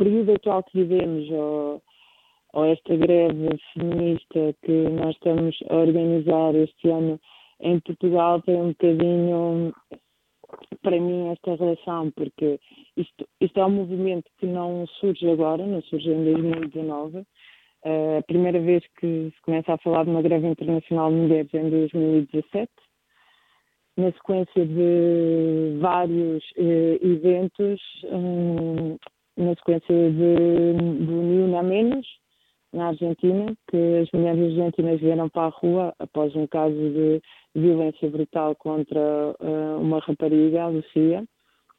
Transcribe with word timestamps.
período 0.00 0.32
atual 0.32 0.62
que 0.62 0.82
vivemos, 0.82 1.30
ou, 1.30 1.82
ou 2.54 2.64
esta 2.64 2.96
greve 2.96 3.48
feminista 3.74 4.56
que 4.64 4.72
nós 4.88 5.14
estamos 5.14 5.54
a 5.68 5.76
organizar 5.76 6.54
este 6.54 6.88
ano 6.88 7.20
em 7.60 7.78
Portugal, 7.80 8.40
tem 8.40 8.56
um 8.56 8.68
bocadinho 8.68 9.74
para 10.82 10.98
mim 10.98 11.28
esta 11.28 11.54
relação, 11.54 12.10
porque 12.12 12.58
isto, 12.96 13.28
isto 13.42 13.60
é 13.60 13.66
um 13.66 13.70
movimento 13.70 14.24
que 14.38 14.46
não 14.46 14.86
surge 14.86 15.28
agora, 15.28 15.66
não 15.66 15.82
surge 15.82 16.10
em 16.10 16.24
2019. 16.24 17.18
Uh, 17.18 18.18
a 18.18 18.22
primeira 18.22 18.58
vez 18.58 18.82
que 18.98 19.30
se 19.34 19.42
começa 19.42 19.74
a 19.74 19.78
falar 19.78 20.04
de 20.04 20.10
uma 20.10 20.22
greve 20.22 20.46
internacional 20.46 21.10
de 21.10 21.16
mulheres 21.16 21.52
em 21.52 21.68
2017, 21.68 22.70
na 23.98 24.12
sequência 24.12 24.66
de 24.66 25.78
vários 25.78 26.42
uh, 26.56 27.06
eventos, 27.06 27.80
um, 28.04 28.96
na 29.40 29.54
sequência 29.54 30.10
de, 30.10 31.04
do 31.04 31.20
União 31.20 31.58
a 31.58 31.62
Menos, 31.62 32.06
na 32.72 32.88
Argentina, 32.88 33.52
que 33.68 33.98
as 34.02 34.08
mulheres 34.12 34.40
argentinas 34.42 35.00
vieram 35.00 35.28
para 35.28 35.46
a 35.46 35.48
rua 35.48 35.94
após 35.98 36.34
um 36.36 36.46
caso 36.46 36.74
de 36.74 37.20
violência 37.54 38.08
brutal 38.08 38.54
contra 38.54 39.00
uh, 39.00 39.80
uma 39.80 39.98
rapariga, 39.98 40.62
a 40.62 40.68
Lucia, 40.68 41.24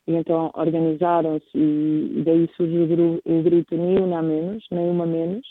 e 0.08 0.14
então 0.14 0.52
organizaram-se 0.56 1.58
e, 1.58 2.24
daí 2.26 2.50
surgiu 2.58 3.22
o, 3.24 3.44
grito 3.44 3.78
Nenhuma 3.78 4.22
Menos, 4.22 4.66
Nenhuma 4.72 5.06
Menos. 5.06 5.46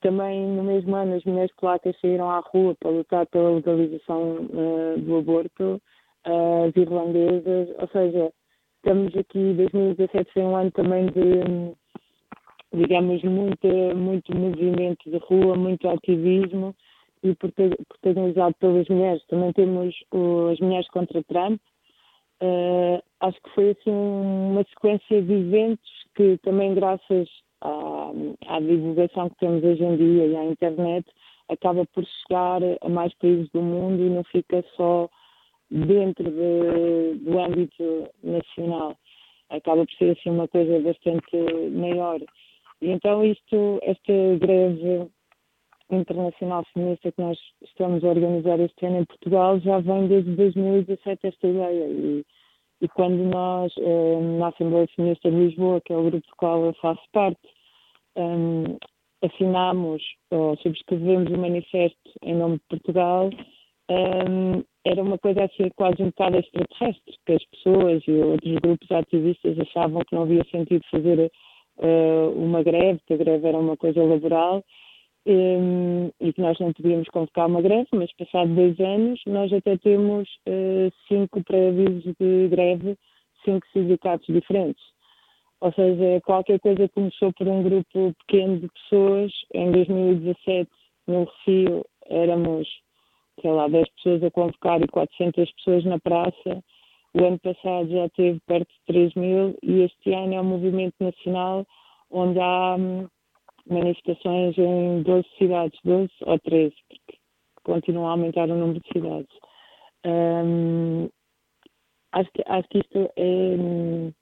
Também 0.00 0.48
no 0.48 0.64
mesmo 0.64 0.96
ano 0.96 1.14
as 1.14 1.24
mulheres 1.24 1.54
polacas 1.56 1.96
saíram 2.00 2.30
à 2.30 2.38
rua 2.40 2.74
para 2.80 2.90
lutar 2.90 3.26
pela 3.26 3.50
legalização 3.50 4.36
uh, 4.36 4.98
do 4.98 5.18
aborto, 5.18 5.80
uh, 6.26 6.68
as 6.68 6.76
irlandesas, 6.76 7.68
ou 7.78 7.88
seja, 7.88 8.32
estamos 8.88 9.14
aqui, 9.18 9.52
2017 9.52 10.32
foi 10.32 10.42
um 10.42 10.56
ano 10.56 10.70
também 10.70 11.06
de 11.08 11.76
digamos, 12.72 13.22
muito, 13.22 13.68
muito 13.94 14.34
movimento 14.34 15.10
de 15.10 15.18
rua, 15.18 15.54
muito 15.56 15.86
ativismo 15.88 16.74
e 17.22 17.34
protagonizado 17.34 18.54
pelas 18.58 18.88
mulheres. 18.88 19.22
Também 19.26 19.52
temos 19.52 19.94
o, 20.10 20.48
as 20.48 20.58
mulheres 20.60 20.88
contra 20.88 21.22
Trump. 21.24 21.60
Uh, 22.42 23.02
acho 23.20 23.38
que 23.42 23.50
foi 23.50 23.70
assim 23.70 23.90
uma 23.90 24.64
sequência 24.64 25.20
de 25.20 25.32
eventos 25.34 25.90
que 26.14 26.38
também 26.38 26.74
graças 26.74 27.28
à, 27.60 28.10
à, 28.46 28.60
divulgação 28.60 29.28
que 29.28 29.36
temos 29.36 29.64
hoje 29.64 29.84
em 29.84 29.96
dia 29.96 30.26
e 30.28 30.36
à 30.36 30.44
internet 30.44 31.06
acaba 31.50 31.84
por 31.86 32.04
chegar 32.04 32.60
a 32.80 32.88
mais 32.88 33.12
países 33.14 33.50
do 33.50 33.60
mundo 33.60 34.00
e 34.00 34.08
não 34.08 34.24
fica 34.24 34.64
só 34.76 35.10
dentro 35.70 36.24
de, 36.24 37.14
do 37.20 37.38
âmbito 37.38 38.08
nacional. 38.22 38.96
Acaba 39.50 39.84
por 39.84 39.94
ser 39.94 40.16
assim 40.18 40.30
uma 40.30 40.48
coisa 40.48 40.80
bastante 40.80 41.36
maior. 41.72 42.20
E 42.80 42.90
então 42.90 43.24
isto, 43.24 43.78
esta 43.82 44.12
greve 44.38 45.08
internacional 45.90 46.64
feminista 46.72 47.10
que 47.10 47.20
nós 47.20 47.38
estamos 47.62 48.04
a 48.04 48.08
organizar 48.08 48.60
este 48.60 48.86
ano 48.86 48.98
em 48.98 49.04
Portugal 49.06 49.58
já 49.60 49.78
vem 49.80 50.06
desde 50.06 50.34
2017 50.36 51.26
esta 51.26 51.46
ideia 51.46 51.86
e, 51.88 52.24
e 52.82 52.88
quando 52.88 53.16
nós 53.24 53.72
eh, 53.78 54.20
na 54.38 54.48
Assembleia 54.48 54.86
Feminista 54.94 55.30
de 55.30 55.36
Lisboa, 55.36 55.80
que 55.80 55.92
é 55.92 55.96
o 55.96 56.04
grupo 56.04 56.26
do 56.26 56.36
qual 56.36 56.66
eu 56.66 56.74
faço 56.74 57.02
parte, 57.12 57.40
um, 58.16 58.76
assinamos 59.22 60.02
ou 60.30 60.56
subscrevemos 60.58 61.30
o 61.32 61.38
manifesto 61.38 62.10
em 62.22 62.34
nome 62.34 62.56
de 62.56 62.64
Portugal, 62.68 63.30
um, 63.90 64.62
era 64.88 65.02
uma 65.02 65.18
coisa 65.18 65.44
assim 65.44 65.68
quase 65.76 66.02
um 66.02 66.06
bocado 66.06 66.38
extraterrestre, 66.38 67.14
que 67.26 67.32
as 67.32 67.44
pessoas 67.46 68.02
e 68.06 68.12
outros 68.12 68.54
grupos 68.54 68.90
ativistas 68.90 69.58
achavam 69.60 70.02
que 70.02 70.14
não 70.14 70.22
havia 70.22 70.44
sentido 70.50 70.82
fazer 70.90 71.30
uh, 71.78 72.30
uma 72.36 72.62
greve, 72.62 73.00
que 73.06 73.14
a 73.14 73.16
greve 73.16 73.46
era 73.46 73.58
uma 73.58 73.76
coisa 73.76 74.02
laboral 74.02 74.64
um, 75.26 76.10
e 76.20 76.32
que 76.32 76.40
nós 76.40 76.58
não 76.58 76.72
podíamos 76.72 77.08
convocar 77.08 77.46
uma 77.46 77.60
greve, 77.60 77.88
mas 77.92 78.10
passado 78.16 78.54
dois 78.54 78.78
anos 78.80 79.20
nós 79.26 79.52
até 79.52 79.76
temos 79.76 80.28
uh, 80.48 80.90
cinco 81.06 81.42
pré-avisos 81.44 82.14
de 82.18 82.48
greve, 82.48 82.96
cinco 83.44 83.66
sindicatos 83.72 84.26
diferentes. 84.26 84.82
Ou 85.60 85.72
seja, 85.72 86.20
qualquer 86.24 86.60
coisa 86.60 86.88
começou 86.88 87.32
por 87.32 87.48
um 87.48 87.62
grupo 87.62 88.14
pequeno 88.26 88.60
de 88.60 88.68
pessoas. 88.68 89.32
Em 89.52 89.70
2017, 89.72 90.70
no 91.06 91.24
Recio, 91.24 91.84
éramos, 92.06 92.68
sei 93.40 93.50
lá, 93.50 93.68
10 93.68 93.88
pessoas 93.90 94.22
a 94.22 94.30
convocar 94.30 94.80
e 94.82 94.88
400 94.88 95.52
pessoas 95.52 95.84
na 95.84 95.98
praça. 95.98 96.64
O 97.14 97.24
ano 97.24 97.38
passado 97.38 97.88
já 97.90 98.08
teve 98.10 98.40
perto 98.46 98.68
de 98.68 98.80
3 98.86 99.14
mil 99.14 99.56
e 99.62 99.82
este 99.82 100.12
ano 100.12 100.34
é 100.34 100.40
um 100.40 100.44
movimento 100.44 100.94
nacional 101.00 101.66
onde 102.10 102.38
há 102.38 102.76
hum, 102.78 103.08
manifestações 103.68 104.56
em 104.58 105.02
12 105.02 105.26
cidades, 105.38 105.78
12 105.84 106.10
ou 106.22 106.38
13, 106.38 106.74
porque 106.88 107.18
continua 107.64 108.08
a 108.08 108.10
aumentar 108.12 108.44
o 108.44 108.56
número 108.56 108.80
de 108.80 108.88
cidades. 108.92 109.36
Um, 110.06 111.08
acho, 112.12 112.30
que, 112.32 112.42
acho 112.46 112.68
que 112.68 112.78
isto 112.78 113.10
é, 113.16 114.12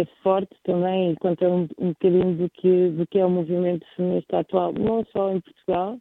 é 0.00 0.04
forte 0.22 0.54
também 0.64 1.12
e 1.12 1.16
conta 1.16 1.48
um, 1.48 1.68
um 1.78 1.88
bocadinho 1.88 2.36
do 2.36 2.50
que, 2.50 2.88
do 2.90 3.06
que 3.06 3.18
é 3.18 3.26
o 3.26 3.30
movimento 3.30 3.86
feminista 3.96 4.38
atual, 4.38 4.72
não 4.72 5.04
só 5.06 5.32
em 5.32 5.40
Portugal, 5.40 5.98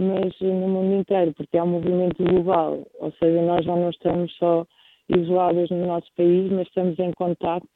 mas 0.00 0.34
no 0.40 0.68
mundo 0.68 1.00
inteiro, 1.00 1.32
porque 1.34 1.58
é 1.58 1.62
um 1.62 1.68
movimento 1.68 2.22
global, 2.24 2.86
ou 2.98 3.12
seja, 3.12 3.42
nós 3.42 3.64
já 3.64 3.76
não 3.76 3.90
estamos 3.90 4.34
só 4.36 4.66
isoladas 5.08 5.68
no 5.70 5.86
nosso 5.86 6.06
país, 6.16 6.50
mas 6.50 6.66
estamos 6.68 6.98
em 6.98 7.12
contacto 7.12 7.68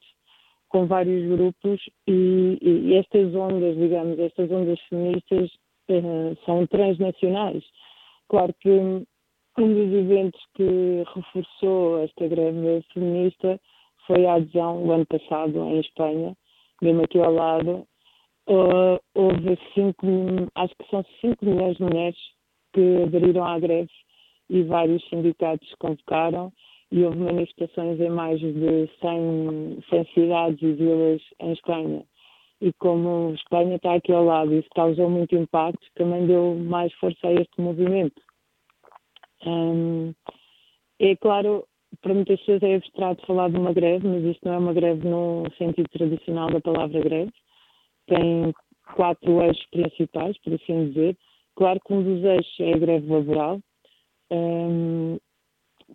com 0.69 0.87
vários 0.87 1.27
grupos 1.29 1.81
e, 2.07 2.57
e, 2.61 2.95
estas 2.95 3.33
ondas, 3.35 3.77
digamos, 3.77 4.19
estas 4.19 4.51
ondas 4.51 4.79
feministas 4.89 5.49
uh, 5.89 6.37
são 6.45 6.65
transnacionais. 6.67 7.63
Claro 8.27 8.53
que 8.59 8.69
um 8.69 9.05
dos 9.57 9.93
eventos 9.93 10.41
que 10.55 11.03
reforçou 11.15 12.03
esta 12.03 12.27
greve 12.27 12.83
feminista 12.93 13.59
foi 14.05 14.25
a 14.25 14.35
adesão 14.35 14.83
o 14.83 14.91
ano 14.91 15.05
passado 15.05 15.57
em 15.65 15.79
Espanha, 15.79 16.35
mesmo 16.81 17.03
aqui 17.03 17.19
ao 17.19 17.33
lado. 17.33 17.87
Uh, 18.47 18.99
houve 19.15 19.57
cinco, 19.73 20.05
acho 20.55 20.75
que 20.75 20.89
são 20.89 21.03
cinco 21.19 21.45
milhões 21.45 21.77
de 21.77 21.83
mulheres 21.83 22.17
que 22.73 23.03
aderiram 23.03 23.43
à 23.43 23.57
greve 23.57 23.89
e 24.49 24.61
vários 24.63 25.03
sindicatos 25.09 25.73
convocaram 25.79 26.53
e 26.91 27.03
houve 27.03 27.17
manifestações 27.17 27.99
em 27.99 28.09
mais 28.09 28.39
de 28.39 28.89
100, 29.01 29.81
100 29.89 30.05
cidades 30.13 30.61
e 30.61 30.73
vilas 30.73 31.21
em 31.39 31.53
Espanha. 31.53 32.03
E 32.61 32.71
como 32.73 33.33
Espanha 33.33 33.77
está 33.77 33.95
aqui 33.95 34.11
ao 34.13 34.23
lado 34.23 34.53
e 34.53 34.59
isso 34.59 34.69
causou 34.75 35.09
muito 35.09 35.35
impacto, 35.35 35.85
também 35.95 36.27
deu 36.27 36.55
mais 36.55 36.93
força 36.93 37.27
a 37.27 37.33
este 37.33 37.59
movimento. 37.59 38.21
É 40.99 41.15
claro, 41.17 41.67
para 42.01 42.13
muitas 42.13 42.39
pessoas 42.39 42.63
é 42.63 42.75
abstrato 42.75 43.25
falar 43.25 43.49
de 43.49 43.57
uma 43.57 43.73
greve, 43.73 44.07
mas 44.07 44.23
isto 44.23 44.45
não 44.45 44.53
é 44.53 44.57
uma 44.57 44.73
greve 44.73 45.07
no 45.07 45.43
sentido 45.57 45.89
tradicional 45.89 46.49
da 46.49 46.61
palavra 46.61 46.99
greve. 47.01 47.31
Tem 48.07 48.53
quatro 48.95 49.41
eixos 49.41 49.65
principais, 49.71 50.37
por 50.39 50.53
assim 50.53 50.89
dizer. 50.89 51.17
Claro 51.55 51.79
que 51.85 51.93
um 51.93 52.03
dos 52.03 52.23
eixos 52.23 52.59
é 52.59 52.73
a 52.73 52.77
greve 52.77 53.07
laboral, 53.07 53.59
um, 54.31 55.17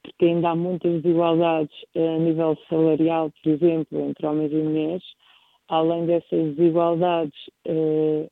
porque 0.02 0.24
ainda 0.24 0.50
há 0.50 0.54
muitas 0.54 1.02
desigualdades 1.02 1.74
a 1.96 2.18
nível 2.18 2.56
salarial, 2.68 3.30
por 3.42 3.52
exemplo, 3.52 4.00
entre 4.00 4.26
homens 4.26 4.52
e 4.52 4.56
mulheres. 4.56 5.02
Além 5.68 6.06
dessas 6.06 6.56
desigualdades, 6.56 7.38
eh, 7.64 8.28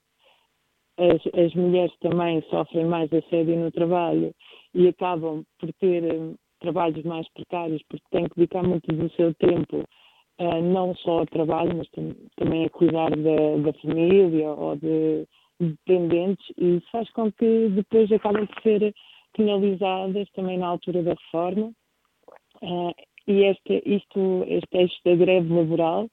as, 0.98 1.44
as 1.44 1.54
mulheres 1.54 1.94
também 2.00 2.42
sofrem 2.50 2.84
mais 2.86 3.12
assédio 3.12 3.56
no 3.56 3.70
trabalho 3.70 4.34
e 4.74 4.88
acabam 4.88 5.44
por 5.58 5.72
ter 5.74 6.04
eh, 6.04 6.34
trabalhos 6.60 7.04
mais 7.04 7.28
precários, 7.32 7.82
porque 7.88 8.04
têm 8.10 8.28
que 8.28 8.36
dedicar 8.36 8.62
muito 8.62 8.86
do 8.92 9.08
seu 9.12 9.32
tempo 9.34 9.84
não 10.62 10.94
só 10.96 11.20
ao 11.20 11.26
trabalho, 11.26 11.76
mas 11.76 11.88
também 12.36 12.64
a 12.64 12.70
cuidar 12.70 13.10
da, 13.10 13.56
da 13.64 13.72
família 13.80 14.50
ou 14.50 14.76
de 14.76 15.26
dependentes, 15.58 16.46
e 16.56 16.76
isso 16.76 16.86
faz 16.92 17.10
com 17.10 17.32
que 17.32 17.68
depois 17.70 18.10
acabem 18.12 18.46
por 18.46 18.62
ser 18.62 18.94
penalizadas 19.36 20.30
também 20.30 20.58
na 20.58 20.68
altura 20.68 21.02
da 21.02 21.14
reforma. 21.14 21.72
Uh, 22.62 22.94
e 23.26 23.44
este, 23.44 23.82
isto, 23.84 24.44
este 24.46 24.76
eixo 24.76 24.96
da 25.04 25.14
greve 25.14 25.52
laboral 25.52 26.08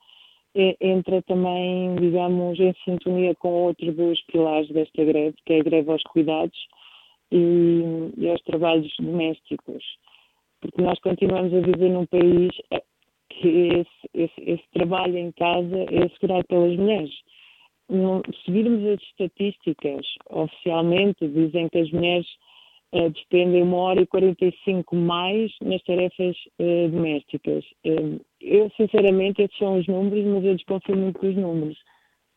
entra 0.80 1.22
também, 1.24 1.96
digamos, 1.96 2.60
em 2.60 2.74
sintonia 2.86 3.36
com 3.36 3.50
outro 3.50 3.92
dos 3.92 4.22
pilares 4.24 4.70
desta 4.70 5.04
greve, 5.04 5.36
que 5.46 5.54
é 5.54 5.60
a 5.60 5.64
greve 5.64 5.92
aos 5.92 6.04
cuidados 6.04 6.58
e, 7.32 7.84
e 8.18 8.30
aos 8.30 8.42
trabalhos 8.44 8.94
domésticos. 8.98 9.84
Porque 10.62 10.82
nós 10.82 10.98
continuamos 11.00 11.54
a 11.54 11.60
viver 11.60 11.90
num 11.90 12.06
país 12.06 12.52
eh, 12.72 12.82
que 13.42 13.48
esse, 13.48 14.10
esse, 14.14 14.50
esse 14.52 14.64
trabalho 14.74 15.18
em 15.18 15.32
casa 15.32 15.78
é 15.92 16.06
assegurado 16.06 16.46
pelas 16.48 16.76
mulheres. 16.78 17.14
se 18.44 18.52
virmos 18.52 18.86
as 18.86 19.02
estatísticas, 19.02 20.06
oficialmente 20.30 21.28
dizem 21.28 21.70
que 21.70 21.80
as 21.80 21.92
mulheres 21.92 22.28
uh, 22.94 23.10
despendem 23.10 23.64
uma 23.64 23.78
hora 23.78 24.02
e 24.02 24.08
45 24.08 24.96
mais 24.96 25.52
nas 25.62 25.82
tarefas 25.84 26.36
uh, 26.60 26.90
domésticas. 26.90 27.64
Uh, 27.86 28.20
eu, 28.42 28.72
sinceramente, 28.78 29.42
esses 29.42 29.58
são 29.58 29.78
os 29.78 29.88
números, 29.88 30.26
mas 30.26 30.46
eu 30.46 30.56
desconfio 30.56 30.96
muito 30.96 31.22
dos 31.22 31.36
números. 31.36 31.78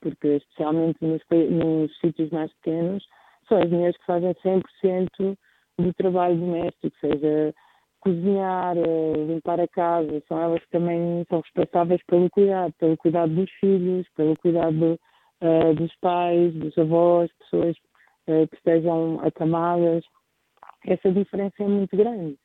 porque 0.01 0.29
especialmente 0.37 0.99
nos, 1.01 1.23
nos 1.51 1.99
sítios 1.99 2.31
mais 2.31 2.53
pequenos, 2.55 3.05
são 3.49 3.59
as 3.59 3.71
mulheres 3.71 3.97
que 3.97 4.07
fazem 4.07 4.33
100% 4.35 5.37
do 5.79 5.95
trabalho 5.95 6.37
doméstico, 6.37 6.97
seja 7.01 7.55
cozinhar, 8.01 8.77
eh, 8.77 9.13
limpar 9.27 9.61
a 9.61 9.69
casa, 9.69 10.23
são 10.29 10.41
elas 10.41 10.61
que 10.63 10.71
também 10.71 11.25
são 11.29 11.41
responsáveis 11.41 12.01
pelo 12.07 12.31
cuidado, 12.31 12.73
pelo 12.79 12.97
cuidado 12.97 13.35
dos 13.35 13.51
filhos, 13.61 14.07
pelo 14.17 14.37
cuidado 14.37 14.99
uh, 15.43 15.75
dos 15.75 15.95
pais, 15.97 16.55
dos 16.55 16.77
avós, 16.79 17.31
pessoas 17.39 17.77
uh, 18.29 18.47
que 18.49 18.57
estejam 18.57 19.21
acamadas. 19.21 20.05
Essa 20.87 21.11
diferença 21.13 21.55
é 21.63 21.67
muito 21.67 21.97
grande. 21.97 22.37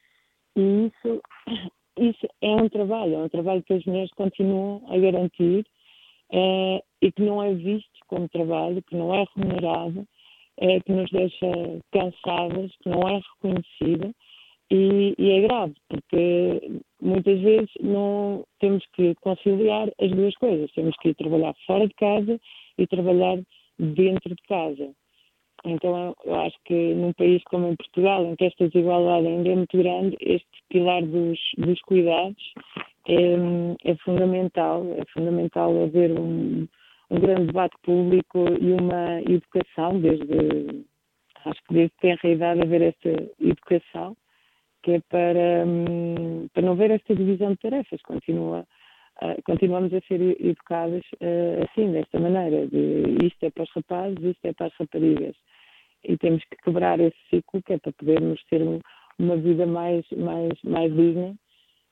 E 0.55 0.88
isso, 0.88 1.21
isso 2.00 2.27
é 2.41 2.55
um 2.55 2.69
trabalho, 2.69 3.15
é 3.15 3.17
um 3.19 3.29
trabalho 3.29 3.63
que 3.63 3.73
as 3.73 3.85
mulheres 3.85 4.11
continuam 4.15 4.83
a 4.89 4.97
garantir 4.97 5.65
uh, 6.31 6.83
e 7.01 7.11
que 7.11 7.21
não 7.21 7.44
é 7.44 7.53
visto 7.53 8.00
como 8.07 8.27
trabalho, 8.29 8.81
que 8.83 8.95
não 8.95 9.13
é 9.13 9.25
remunerado, 9.35 10.07
que 10.85 10.91
nos 10.91 11.09
deixa 11.09 11.47
cansadas, 11.91 12.71
que 12.83 12.88
não 12.88 13.01
é 13.09 13.19
reconhecido 13.41 14.13
e, 14.73 15.13
e, 15.19 15.31
é 15.31 15.41
grave, 15.41 15.75
porque 15.87 16.81
muitas 16.99 17.39
vezes 17.41 17.69
não 17.79 18.43
temos 18.59 18.83
que 18.93 19.13
conciliar 19.21 19.87
as 20.01 20.09
duas 20.09 20.33
coisas. 20.35 20.71
Temos 20.71 20.95
que 20.97 21.13
trabalhar 21.13 21.53
fora 21.67 21.87
de 21.87 21.93
casa 21.93 22.39
e 22.79 22.87
trabalhar 22.87 23.37
dentro 23.77 24.33
de 24.33 24.43
casa. 24.47 24.89
Então, 25.63 26.15
eu 26.25 26.35
acho 26.41 26.57
que 26.65 26.93
num 26.95 27.13
país 27.13 27.43
como 27.43 27.67
em 27.67 27.75
Portugal, 27.75 28.25
em 28.25 28.35
que 28.35 28.45
esta 28.45 28.67
desigualdade 28.67 29.27
ainda 29.27 29.49
é 29.49 29.55
muito 29.55 29.77
grande, 29.77 30.17
este 30.19 30.63
pilar 30.69 31.03
dos, 31.03 31.39
dos 31.59 31.79
cuidados 31.81 32.43
é, 33.07 33.91
é 33.91 33.95
fundamental. 33.97 34.83
É 34.97 35.05
fundamental 35.13 35.83
haver 35.83 36.19
um, 36.19 36.67
um 37.11 37.19
grande 37.19 37.45
debate 37.45 37.77
público 37.83 38.39
e 38.59 38.71
uma 38.73 39.21
educação, 39.21 39.99
desde, 40.01 40.83
acho 41.45 41.61
que 41.67 41.73
desde 41.75 41.91
que 41.91 42.01
tem 42.01 42.17
a 42.23 42.27
idade 42.27 42.61
haver 42.61 42.81
esta 42.81 43.09
educação 43.39 44.17
que 44.83 44.91
é 44.91 45.00
para, 45.09 45.65
hum, 45.65 46.47
para 46.53 46.62
não 46.62 46.75
ver 46.75 46.91
esta 46.91 47.15
divisão 47.15 47.51
de 47.51 47.57
tarefas. 47.57 48.01
Continua, 48.03 48.65
uh, 49.21 49.41
continuamos 49.45 49.94
a 49.94 50.01
ser 50.01 50.21
educadas 50.39 51.03
uh, 51.21 51.63
assim, 51.63 51.91
desta 51.91 52.19
maneira, 52.19 52.68
de 52.68 53.25
isto 53.25 53.44
é 53.44 53.50
para 53.50 53.63
os 53.63 53.71
rapazes, 53.71 54.24
isto 54.24 54.45
é 54.45 54.53
para 54.53 54.68
as 54.68 54.74
raparigas. 54.75 55.35
E 56.03 56.18
temos 56.18 56.44
que 56.44 56.57
quebrar 56.63 57.00
esse 57.00 57.18
ciclo, 57.30 57.63
que 57.63 57.74
é 57.74 57.77
para 57.80 57.94
podermos 57.94 58.44
ter 58.50 58.62
um, 58.62 58.80
uma 59.18 59.38
vida 59.38 59.65
mais, 59.65 60.06
mais, 60.12 60.51
mais 60.63 60.94
digna 60.94 61.33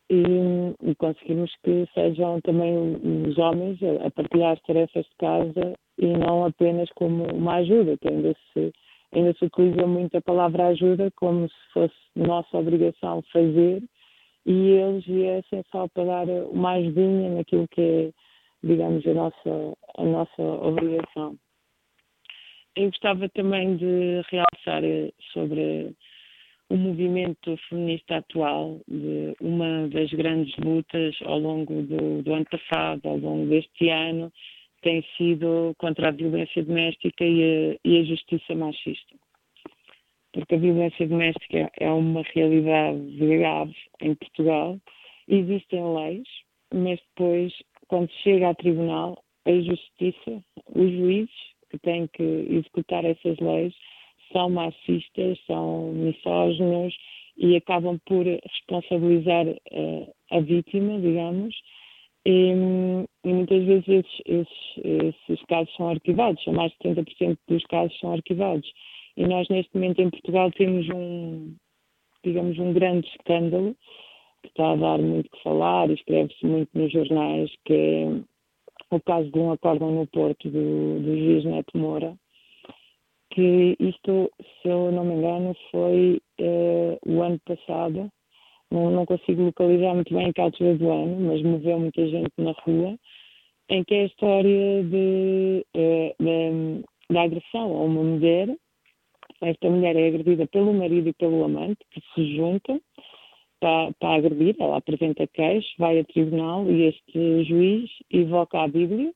e, 0.10 0.90
e, 0.90 0.96
conseguirmos 0.96 1.56
que 1.64 1.88
sejam 1.94 2.42
também 2.42 2.76
os 3.26 3.38
homens 3.38 3.80
a 4.06 4.12
partilhar 4.12 4.54
as 4.54 4.62
tarefas 4.64 5.06
de 5.06 5.16
casa 5.18 5.74
e 5.98 6.08
não 6.08 6.46
apenas 6.46 6.90
como 6.96 7.24
uma 7.34 7.56
ajuda, 7.56 7.96
tendo-se 8.02 8.74
ainda 9.14 9.34
se 9.34 9.46
utiliza 9.46 9.86
muito 9.86 10.18
a 10.18 10.22
palavra 10.22 10.68
ajuda 10.68 11.12
como 11.16 11.48
se 11.48 11.74
fosse 11.74 11.96
nossa 12.16 12.58
obrigação 12.58 13.22
fazer 13.32 13.84
e 14.46 14.52
eles 14.52 15.08
é 15.08 15.40
essencial 15.40 15.88
para 15.90 16.26
dar 16.26 16.28
uma 16.50 16.72
ajudinha 16.72 17.36
naquilo 17.36 17.68
que 17.68 17.82
é, 17.82 18.12
digamos, 18.64 19.06
a 19.06 19.14
nossa, 19.14 19.78
a 19.98 20.04
nossa 20.04 20.42
obrigação. 20.42 21.36
Eu 22.76 22.90
gostava 22.90 23.30
também 23.30 23.76
de 23.76 24.22
realçar 24.32 24.82
sobre 25.34 25.94
o 26.70 26.78
movimento 26.78 27.58
feminista 27.68 28.18
atual, 28.18 28.80
de 28.88 29.36
uma 29.42 29.90
das 29.90 30.10
grandes 30.12 30.56
lutas 30.58 31.16
ao 31.26 31.38
longo 31.38 31.84
do, 31.84 32.24
do 32.24 32.34
ano 32.34 32.46
passado, 32.46 33.08
ao 33.08 33.18
longo 33.18 33.46
deste 33.48 33.90
ano, 33.90 34.32
tem 34.82 35.04
sido 35.18 35.74
contra 35.78 36.10
a 36.10 36.12
violência 36.12 36.64
doméstica 36.64 37.24
e 37.24 37.44
a, 37.44 37.88
e 37.88 38.00
a 38.00 38.04
justiça 38.04 38.56
machista. 38.56 39.16
Porque 40.34 40.56
a 40.56 40.60
violência 40.60 41.08
doméstica 41.08 41.72
é 41.80 41.92
uma 41.92 42.24
realidade 42.34 43.18
grave 43.18 43.76
em 44.02 44.16
Portugal. 44.16 44.80
Existem 45.28 45.84
leis, 45.84 46.28
mas 46.74 47.00
depois, 47.10 47.54
quando 47.88 48.10
chega 48.24 48.50
a 48.50 48.56
tribunal, 48.56 49.24
a 49.46 49.52
justiça, 49.52 50.44
os 50.74 50.92
juízes 50.92 51.52
que 51.70 51.78
têm 51.80 52.08
que 52.08 52.24
executar 52.24 53.04
essas 53.06 53.38
leis, 53.40 53.74
são 54.32 54.50
machistas, 54.50 55.38
são 55.46 55.92
misóginos 55.94 56.96
e 57.38 57.56
acabam 57.56 58.00
por 58.06 58.26
responsabilizar 58.26 59.48
uh, 59.48 60.14
a 60.32 60.40
vítima, 60.40 61.00
digamos, 61.00 61.56
e, 62.26 62.54
e 63.24 63.34
muitas 63.34 63.64
vezes 63.64 63.88
esses, 63.88 64.22
esses, 64.26 65.18
esses, 65.28 65.46
casos 65.46 65.74
são 65.76 65.90
arquivados, 65.90 66.44
são 66.44 66.54
mais 66.54 66.72
de 66.72 66.90
70% 66.90 67.38
dos 67.48 67.64
casos 67.66 68.00
são 68.00 68.14
arquivados. 68.14 68.72
E 69.18 69.26
nós 69.26 69.48
neste 69.50 69.74
momento 69.76 70.02
em 70.02 70.10
Portugal 70.10 70.52
temos 70.52 70.88
um, 70.90 71.56
digamos, 72.24 72.58
um 72.60 72.74
grande 72.74 73.08
escândalo 73.08 73.76
que 74.44 74.50
está 74.50 74.72
a 74.72 74.76
dar 74.76 74.98
muito 75.00 75.30
que 75.30 75.44
falar 75.44 75.90
escreve-se 75.90 76.46
muito 76.46 76.70
nos 76.74 76.92
jornais, 76.92 77.52
que 77.66 77.74
é 77.74 78.96
o 78.96 79.00
caso 79.00 79.32
de 79.32 79.40
um 79.40 79.52
acórdão 79.52 79.92
no 79.92 80.08
Porto 80.08 80.50
do, 80.50 81.00
do 81.00 81.18
juiz 81.18 81.46
Neto 81.46 81.78
Moura, 81.78 82.16
que 83.32 83.76
isto, 83.80 84.32
se 84.62 84.68
eu 84.68 84.92
não 84.92 85.06
me 85.06 85.16
engano, 85.16 85.56
foi 85.72 86.22
uh, 86.40 87.00
o 87.06 87.22
ano 87.22 87.40
passado, 87.46 88.12
não, 88.72 88.90
não 88.90 89.06
consigo 89.06 89.44
localizar 89.44 89.94
muito 89.94 90.14
bem 90.14 90.28
a 90.28 90.34
que 90.34 90.42
altura 90.42 90.76
do 90.76 90.90
ano, 90.90 91.28
mas 91.28 91.42
moveu 91.44 91.80
muita 91.80 92.08
gente 92.08 92.32
na 92.38 92.52
rua, 92.52 92.98
em 93.70 93.84
que 93.84 93.94
é 93.94 94.02
a 94.02 94.06
história 94.06 94.84
de, 94.84 95.66
eh, 95.74 96.16
de, 96.20 96.84
de 97.10 97.18
agressão 97.18 97.76
a 97.76 97.84
uma 97.84 98.04
mulher. 98.04 98.56
Esta 99.42 99.70
mulher 99.70 99.96
é 99.96 100.08
agredida 100.08 100.48
pelo 100.48 100.74
marido 100.74 101.10
e 101.10 101.14
pelo 101.14 101.44
amante, 101.44 101.80
que 101.92 102.02
se 102.14 102.36
juntam 102.36 102.80
para, 103.60 103.92
para 104.00 104.16
agredir. 104.16 104.56
Ela 104.60 104.78
apresenta 104.78 105.28
queixa, 105.28 105.70
vai 105.78 106.00
a 106.00 106.04
tribunal 106.06 106.70
e 106.70 106.84
este 106.84 107.44
juiz 107.44 107.90
evoca 108.10 108.62
a 108.62 108.68
Bíblia 108.68 109.12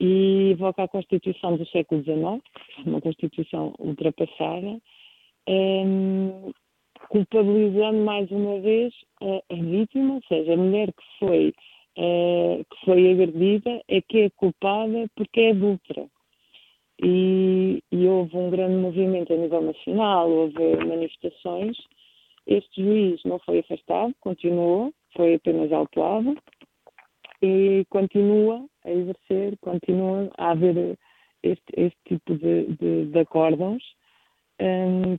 e 0.00 0.50
evoca 0.52 0.82
a 0.82 0.88
Constituição 0.88 1.56
do 1.56 1.66
século 1.68 2.02
XIX, 2.02 2.42
uma 2.86 3.00
Constituição 3.00 3.74
ultrapassada, 3.78 4.80
um, 5.48 6.52
culpabilizando 7.08 7.98
mais 8.04 8.30
uma 8.30 8.60
vez 8.60 8.92
a, 9.20 9.54
a 9.54 9.56
vítima, 9.56 10.14
ou 10.14 10.22
seja, 10.28 10.54
a 10.54 10.56
mulher 10.56 10.92
que 10.92 11.18
foi, 11.18 11.54
uh, 11.98 12.64
que 12.64 12.84
foi 12.84 13.12
agredida 13.12 13.82
é 13.88 14.00
que 14.00 14.20
é 14.22 14.30
culpada 14.30 15.06
porque 15.16 15.40
é 15.40 15.50
adulta. 15.50 16.06
E, 17.02 17.82
e, 17.90 18.06
houve 18.06 18.36
um 18.36 18.50
grande 18.50 18.76
movimento 18.76 19.32
a 19.32 19.36
nível 19.36 19.62
nacional, 19.62 20.30
houve 20.30 20.76
manifestações. 20.86 21.76
Este 22.46 22.82
juiz 22.82 23.20
não 23.24 23.38
foi 23.40 23.60
afastado, 23.60 24.14
continuou, 24.20 24.92
foi 25.16 25.34
apenas 25.34 25.72
autuado 25.72 26.36
e 27.42 27.84
continua 27.90 28.64
a 28.84 28.90
exercer, 28.90 29.56
continua 29.60 30.30
a 30.38 30.50
haver 30.52 30.96
este, 31.42 31.64
este 31.76 31.98
tipo 32.06 32.34
de, 32.36 32.66
de, 32.76 33.06
de 33.06 33.18
acórdãos 33.18 33.82
um, 34.60 35.16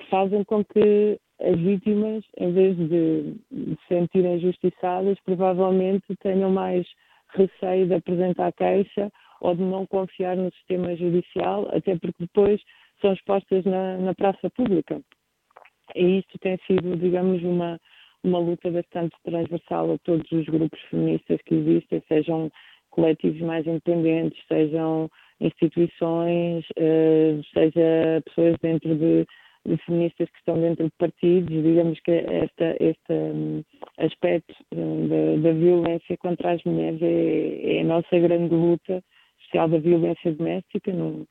que 0.00 0.08
fazem 0.08 0.42
com 0.44 0.64
que 0.64 1.18
as 1.40 1.58
vítimas, 1.58 2.24
em 2.38 2.52
vez 2.52 2.76
de 2.76 3.34
se 3.50 3.78
sentirem 3.88 4.36
injustiçadas, 4.36 5.18
provavelmente 5.24 6.04
tenham 6.22 6.50
mais 6.50 6.86
receio 7.34 7.86
de 7.86 7.94
apresentar 7.94 8.52
queixa 8.52 9.10
ou 9.40 9.54
de 9.54 9.62
não 9.62 9.86
confiar 9.86 10.36
no 10.36 10.52
sistema 10.52 10.94
judicial, 10.96 11.68
até 11.72 11.96
porque 11.96 12.24
depois 12.24 12.60
são 13.00 13.12
expostas 13.12 13.64
na, 13.64 13.96
na 13.98 14.14
praça 14.14 14.50
pública. 14.50 15.00
E 15.94 16.18
isto 16.18 16.38
tem 16.38 16.58
sido, 16.66 16.96
digamos, 16.96 17.42
uma, 17.42 17.80
uma 18.22 18.38
luta 18.38 18.70
bastante 18.70 19.16
transversal 19.24 19.92
a 19.92 19.98
todos 19.98 20.30
os 20.30 20.44
grupos 20.46 20.80
feministas 20.90 21.40
que 21.46 21.54
existem, 21.54 22.02
sejam 22.06 22.50
coletivos 22.90 23.40
mais 23.40 23.66
independentes, 23.66 24.38
sejam 24.46 25.08
instituições, 25.40 26.64
uh, 26.76 27.42
seja 27.54 28.22
pessoas 28.26 28.56
dentro 28.60 28.94
de 28.94 29.26
de 29.66 29.76
feministas 29.78 30.30
que 30.30 30.38
estão 30.38 30.60
dentro 30.60 30.84
de 30.84 30.92
partidos, 30.98 31.62
digamos 31.62 32.00
que 32.00 32.10
esta, 32.12 32.76
este 32.80 33.12
um, 33.12 33.62
aspecto 33.98 34.54
um, 34.74 35.08
da, 35.08 35.48
da, 35.48 35.52
violência 35.52 36.16
contra 36.16 36.52
as 36.52 36.64
mulheres 36.64 37.00
é, 37.02 37.76
é, 37.76 37.80
a 37.80 37.84
nossa 37.84 38.18
grande 38.18 38.54
luta, 38.54 39.02
especial 39.38 39.68
da 39.68 39.78
violência 39.78 40.32
doméstica, 40.32 40.92
no, 40.92 41.26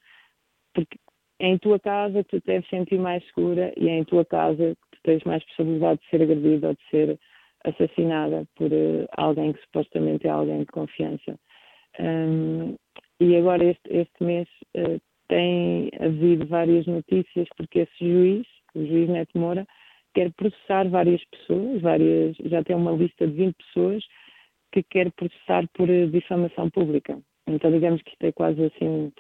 porque 0.73 0.97
em 1.39 1.57
tua 1.57 1.79
casa 1.79 2.23
tu 2.25 2.39
deves 2.45 2.69
sentir 2.69 2.99
mais 2.99 3.25
segura 3.27 3.73
e 3.77 3.89
é 3.89 3.97
em 3.97 4.03
tua 4.03 4.25
casa 4.25 4.75
que 4.75 4.97
tu 4.97 5.01
tens 5.03 5.23
mais 5.23 5.43
possibilidade 5.45 5.99
de 6.01 6.09
ser 6.09 6.21
agredida 6.21 6.67
ou 6.67 6.73
de 6.73 6.89
ser 6.89 7.19
assassinada 7.65 8.45
por 8.55 8.71
uh, 8.71 9.07
alguém 9.17 9.53
que 9.53 9.61
supostamente 9.61 10.27
é 10.27 10.29
alguém 10.29 10.59
de 10.59 10.67
confiança. 10.67 11.39
Um, 11.99 12.75
e 13.19 13.35
agora 13.35 13.63
este, 13.65 13.89
este 13.89 14.23
mês 14.23 14.47
uh, 14.77 14.99
tem 15.29 15.89
havido 15.99 16.45
várias 16.47 16.85
notícias 16.85 17.47
porque 17.55 17.79
esse 17.79 17.97
juiz, 17.99 18.45
o 18.75 18.85
juiz 18.85 19.09
Neto 19.09 19.37
Moura, 19.37 19.65
quer 20.13 20.33
processar 20.33 20.89
várias 20.89 21.23
pessoas, 21.25 21.81
várias, 21.81 22.35
já 22.37 22.63
tem 22.63 22.75
uma 22.75 22.91
lista 22.91 23.25
de 23.27 23.33
20 23.33 23.55
pessoas 23.55 24.03
que 24.71 24.83
quer 24.83 25.11
processar 25.13 25.67
por 25.73 25.87
difamação 26.11 26.69
pública. 26.69 27.17
Então, 27.47 27.71
digamos 27.71 28.01
que 28.01 28.11
isto 28.11 28.23
é 28.23 28.31
quase 28.31 28.65
assim 28.65 29.11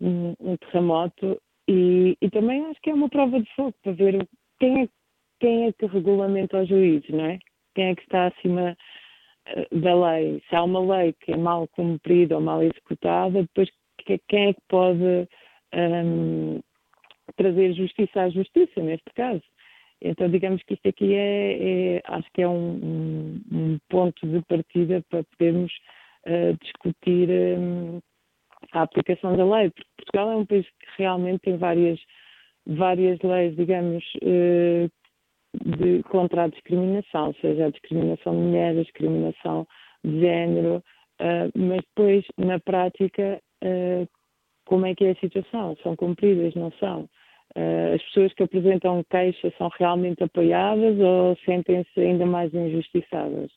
um, 0.00 0.34
um 0.40 0.56
terremoto 0.58 1.40
e, 1.66 2.16
e, 2.20 2.30
também 2.30 2.64
acho 2.66 2.80
que 2.80 2.90
é 2.90 2.94
uma 2.94 3.08
prova 3.10 3.40
de 3.40 3.54
fogo 3.54 3.74
para 3.82 3.92
ver 3.92 4.26
quem 4.58 4.82
é, 4.82 4.88
quem 5.40 5.66
é 5.66 5.72
que 5.72 5.86
regulamenta 5.86 6.62
os 6.62 6.68
juízes, 6.68 7.10
não 7.10 7.26
é? 7.26 7.38
Quem 7.74 7.90
é 7.90 7.94
que 7.94 8.02
está 8.02 8.28
acima 8.28 8.76
eh, 9.46 9.68
da 9.70 9.94
lei? 9.94 10.42
Se 10.48 10.56
há 10.56 10.62
uma 10.64 10.80
lei 10.80 11.12
que 11.20 11.32
é 11.32 11.36
mal 11.36 11.68
cumprida 11.68 12.36
ou 12.36 12.40
mal 12.40 12.62
executada, 12.62 13.42
depois 13.42 13.68
quem 14.28 14.48
é 14.48 14.54
que 14.54 14.60
pode 14.68 15.28
um, 15.74 16.60
trazer 17.36 17.74
justiça 17.74 18.22
à 18.22 18.30
justiça, 18.30 18.80
neste 18.82 19.10
caso? 19.14 19.42
Então, 20.00 20.28
digamos 20.28 20.62
que 20.62 20.74
isto 20.74 20.88
aqui 20.88 21.14
é, 21.14 21.96
é 21.96 22.02
acho 22.04 22.28
que 22.32 22.42
é 22.42 22.48
um, 22.48 23.40
um, 23.50 23.78
ponto 23.88 24.26
de 24.26 24.40
partida 24.42 25.04
para 25.10 25.24
podermos 25.24 25.72
uh, 26.26 26.56
discutir 26.62 27.28
um, 27.28 28.00
a 28.72 28.82
aplicação 28.82 29.36
da 29.36 29.44
lei, 29.44 29.70
porque 29.70 29.88
Portugal 29.96 30.30
é 30.30 30.36
um 30.36 30.46
país 30.46 30.66
que 30.66 30.86
realmente 30.98 31.40
tem 31.40 31.56
várias, 31.56 31.98
várias 32.64 33.20
leis, 33.22 33.56
digamos, 33.56 34.04
uh, 34.22 34.90
de, 35.64 36.02
contra 36.04 36.44
a 36.44 36.48
discriminação, 36.48 37.34
seja 37.40 37.66
a 37.66 37.70
discriminação 37.70 38.34
de 38.34 38.40
mulheres, 38.40 38.78
a 38.78 38.82
discriminação 38.82 39.66
de 40.04 40.20
género, 40.20 40.76
uh, 41.20 41.50
mas 41.58 41.82
depois, 41.82 42.24
na 42.36 42.60
prática, 42.60 43.40
como 44.68 44.84
é 44.84 44.94
que 44.94 45.06
é 45.06 45.12
a 45.12 45.16
situação? 45.16 45.76
São 45.82 45.96
cumpridas, 45.96 46.54
não 46.54 46.70
são? 46.72 47.08
Uh, 47.56 47.94
as 47.94 48.02
pessoas 48.02 48.34
que 48.34 48.42
apresentam 48.42 49.02
queixa 49.10 49.50
são 49.56 49.70
realmente 49.78 50.22
apoiadas 50.22 51.00
ou 51.00 51.34
sentem-se 51.46 51.98
ainda 51.98 52.26
mais 52.26 52.52
injustiçadas? 52.52 53.50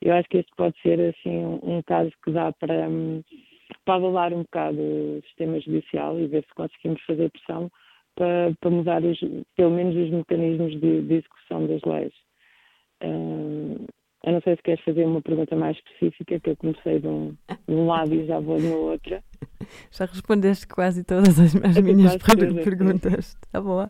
Eu 0.00 0.14
acho 0.14 0.26
que 0.30 0.38
este 0.38 0.50
pode 0.56 0.74
ser 0.80 0.98
assim 1.00 1.44
um, 1.62 1.82
caso 1.82 2.10
que 2.24 2.30
dá 2.30 2.52
para, 2.52 2.88
um, 2.88 3.22
para 3.84 3.94
avalar 3.96 4.32
um 4.32 4.42
bocado 4.42 4.80
o 4.80 5.20
sistema 5.26 5.60
judicial 5.60 6.18
e 6.18 6.26
ver 6.26 6.42
se 6.42 6.54
conseguimos 6.54 7.02
fazer 7.02 7.30
pressão 7.30 7.70
para, 8.14 8.54
para 8.58 8.70
mudar 8.70 9.02
os, 9.04 9.18
pelo 9.56 9.72
menos 9.72 9.94
os 9.94 10.10
mecanismos 10.10 10.72
de, 10.80 11.02
de 11.02 11.14
execução 11.14 11.66
das 11.66 11.82
leis. 11.82 12.14
Eu 14.26 14.32
não 14.32 14.40
sei 14.40 14.56
se 14.56 14.62
queres 14.62 14.84
fazer 14.84 15.04
uma 15.04 15.22
pergunta 15.22 15.54
mais 15.54 15.76
específica, 15.76 16.40
que 16.40 16.50
eu 16.50 16.56
comecei 16.56 16.98
de 16.98 17.06
um, 17.06 17.36
de 17.68 17.74
um 17.74 17.86
lado 17.86 18.12
e 18.12 18.26
já 18.26 18.40
vou 18.40 18.60
na 18.60 18.74
outra. 18.74 19.22
Já 19.90 20.04
respondeste 20.04 20.66
quase 20.66 21.02
todas 21.04 21.38
as, 21.40 21.54
as 21.56 21.80
minhas 21.80 22.16
perguntas. 22.64 23.36
Está 23.46 23.60
boa. 23.60 23.88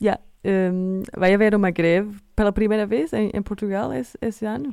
Yeah. 0.00 0.20
Um, 0.44 1.02
vai 1.16 1.34
haver 1.34 1.54
uma 1.54 1.70
greve 1.70 2.18
pela 2.34 2.52
primeira 2.52 2.86
vez 2.86 3.12
em, 3.12 3.30
em 3.34 3.42
Portugal 3.42 3.92
esse, 3.92 4.16
esse 4.22 4.46
ano? 4.46 4.70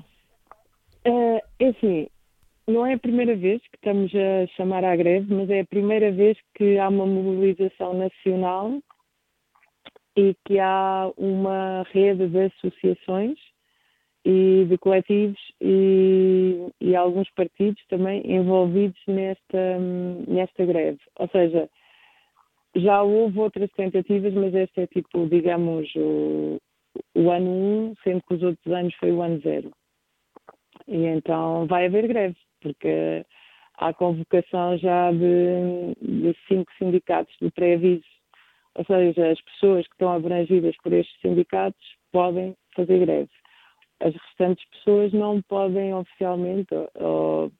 Uh, 1.05 1.39
é 1.59 1.67
assim, 1.67 2.07
não 2.67 2.85
é 2.85 2.93
a 2.93 2.99
primeira 2.99 3.35
vez 3.35 3.61
que 3.61 3.75
estamos 3.75 4.11
a 4.15 4.47
chamar 4.55 4.85
à 4.85 4.95
greve, 4.95 5.33
mas 5.33 5.49
é 5.49 5.61
a 5.61 5.65
primeira 5.65 6.11
vez 6.11 6.37
que 6.55 6.77
há 6.77 6.87
uma 6.87 7.05
mobilização 7.05 7.93
nacional 7.93 8.79
e 10.15 10.35
que 10.45 10.59
há 10.59 11.11
uma 11.17 11.83
rede 11.91 12.27
de 12.27 12.45
associações 12.45 13.37
e 14.25 14.65
de 14.69 14.77
coletivos 14.77 15.39
e, 15.59 16.69
e 16.79 16.95
alguns 16.95 17.29
partidos 17.31 17.83
também 17.89 18.21
envolvidos 18.25 18.99
nesta, 19.07 19.79
nesta 20.27 20.65
greve. 20.65 20.99
Ou 21.19 21.27
seja, 21.27 21.69
já 22.75 23.03
houve 23.03 23.39
outras 23.39 23.69
tentativas, 23.71 24.33
mas 24.33 24.53
este 24.53 24.81
é 24.81 24.87
tipo, 24.87 25.27
digamos, 25.27 25.93
o, 25.95 26.57
o 27.15 27.31
ano 27.31 27.49
1, 27.49 27.51
um, 27.51 27.93
sendo 28.03 28.23
que 28.23 28.33
os 28.35 28.43
outros 28.43 28.73
anos 28.73 28.95
foi 28.95 29.11
o 29.11 29.21
ano 29.21 29.39
0. 29.41 29.71
E 30.87 31.05
então 31.05 31.67
vai 31.67 31.85
haver 31.85 32.07
greve, 32.07 32.37
porque 32.61 33.25
há 33.77 33.93
convocação 33.93 34.77
já 34.77 35.11
de, 35.11 35.95
de 36.01 36.35
cinco 36.47 36.71
sindicatos 36.77 37.35
de 37.41 37.51
pré-aviso. 37.51 38.05
Ou 38.75 38.85
seja, 38.85 39.31
as 39.31 39.41
pessoas 39.41 39.85
que 39.85 39.93
estão 39.93 40.11
abrangidas 40.13 40.75
por 40.81 40.93
estes 40.93 41.19
sindicatos 41.21 41.85
podem 42.11 42.55
fazer 42.75 42.99
greve 42.99 43.29
as 44.03 44.13
restantes 44.13 44.65
pessoas 44.69 45.13
não 45.13 45.41
podem 45.43 45.93
oficialmente 45.93 46.73
ou, 46.95 47.51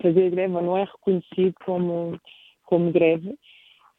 fazer 0.00 0.30
greve, 0.30 0.54
ou 0.54 0.62
não 0.62 0.76
é 0.76 0.84
reconhecido 0.84 1.54
como, 1.64 2.20
como 2.64 2.92
greve. 2.92 3.36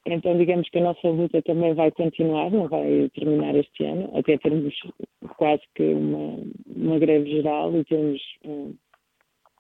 Então, 0.05 0.37
digamos 0.37 0.69
que 0.69 0.77
a 0.77 0.83
nossa 0.83 1.09
luta 1.09 1.41
também 1.41 1.73
vai 1.73 1.91
continuar, 1.91 2.49
não 2.49 2.69
vai 2.69 3.09
terminar 3.13 3.53
este 3.55 3.83
ano, 3.83 4.09
até 4.17 4.37
termos 4.37 4.73
quase 5.35 5.63
que 5.75 5.83
uma, 5.83 6.41
uma 6.65 6.99
greve 6.99 7.29
geral 7.29 7.75
e 7.75 7.83
termos 7.83 8.21
hum, 8.45 8.73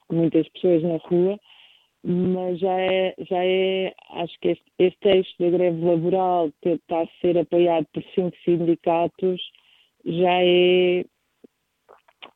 muitas 0.09 0.47
pessoas 0.49 0.81
na 0.83 0.97
rua, 0.97 1.37
mas 2.01 2.59
já 2.59 2.79
é, 2.79 3.13
já 3.29 3.43
é 3.43 3.93
acho 4.11 4.39
que 4.39 4.49
este, 4.49 4.71
este 4.79 5.07
eixo 5.09 5.33
da 5.37 5.49
greve 5.49 5.83
laboral 5.83 6.49
que 6.61 6.69
está 6.69 7.01
a 7.01 7.07
ser 7.19 7.37
apoiado 7.37 7.85
por 7.93 8.01
cinco 8.15 8.37
sindicatos 8.45 9.41
já 10.05 10.41
é 10.41 11.03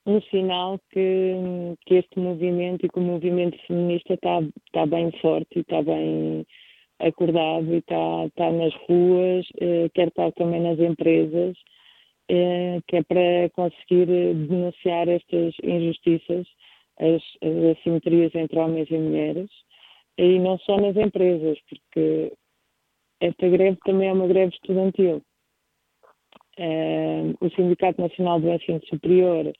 um 0.05 0.21
sinal 0.23 0.79
que, 0.91 1.35
que 1.85 1.95
este 1.95 2.19
movimento 2.19 2.85
e 2.85 2.89
que 2.89 2.99
o 2.99 3.03
movimento 3.03 3.57
feminista 3.67 4.13
está, 4.13 4.39
está 4.65 4.85
bem 4.85 5.11
forte 5.21 5.57
e 5.57 5.59
está 5.59 5.81
bem 5.81 6.45
acordado 6.99 7.73
e 7.73 7.77
está, 7.77 8.25
está 8.25 8.51
nas 8.51 8.73
ruas, 8.87 9.45
eh, 9.59 9.89
quer 9.93 10.07
estar 10.07 10.31
também 10.33 10.61
nas 10.61 10.79
empresas, 10.79 11.55
eh, 12.29 12.79
que 12.87 12.97
é 12.97 13.03
para 13.03 13.49
conseguir 13.53 14.05
denunciar 14.07 15.07
estas 15.07 15.53
injustiças, 15.63 16.47
as, 16.99 17.21
as 17.41 17.77
assimetrias 17.77 18.33
entre 18.35 18.59
homens 18.59 18.89
e 18.89 18.97
mulheres, 18.97 19.49
e 20.17 20.39
não 20.39 20.57
só 20.59 20.77
nas 20.77 20.95
empresas, 20.95 21.57
porque 21.69 22.33
esta 23.19 23.49
greve 23.49 23.77
também 23.85 24.09
é 24.09 24.13
uma 24.13 24.27
greve 24.27 24.53
estudantil. 24.53 25.21
Eh, 26.57 27.33
o 27.39 27.49
Sindicato 27.51 28.01
Nacional 28.01 28.39
do 28.39 28.49
Ensino 28.49 28.81
Superior 28.87 29.51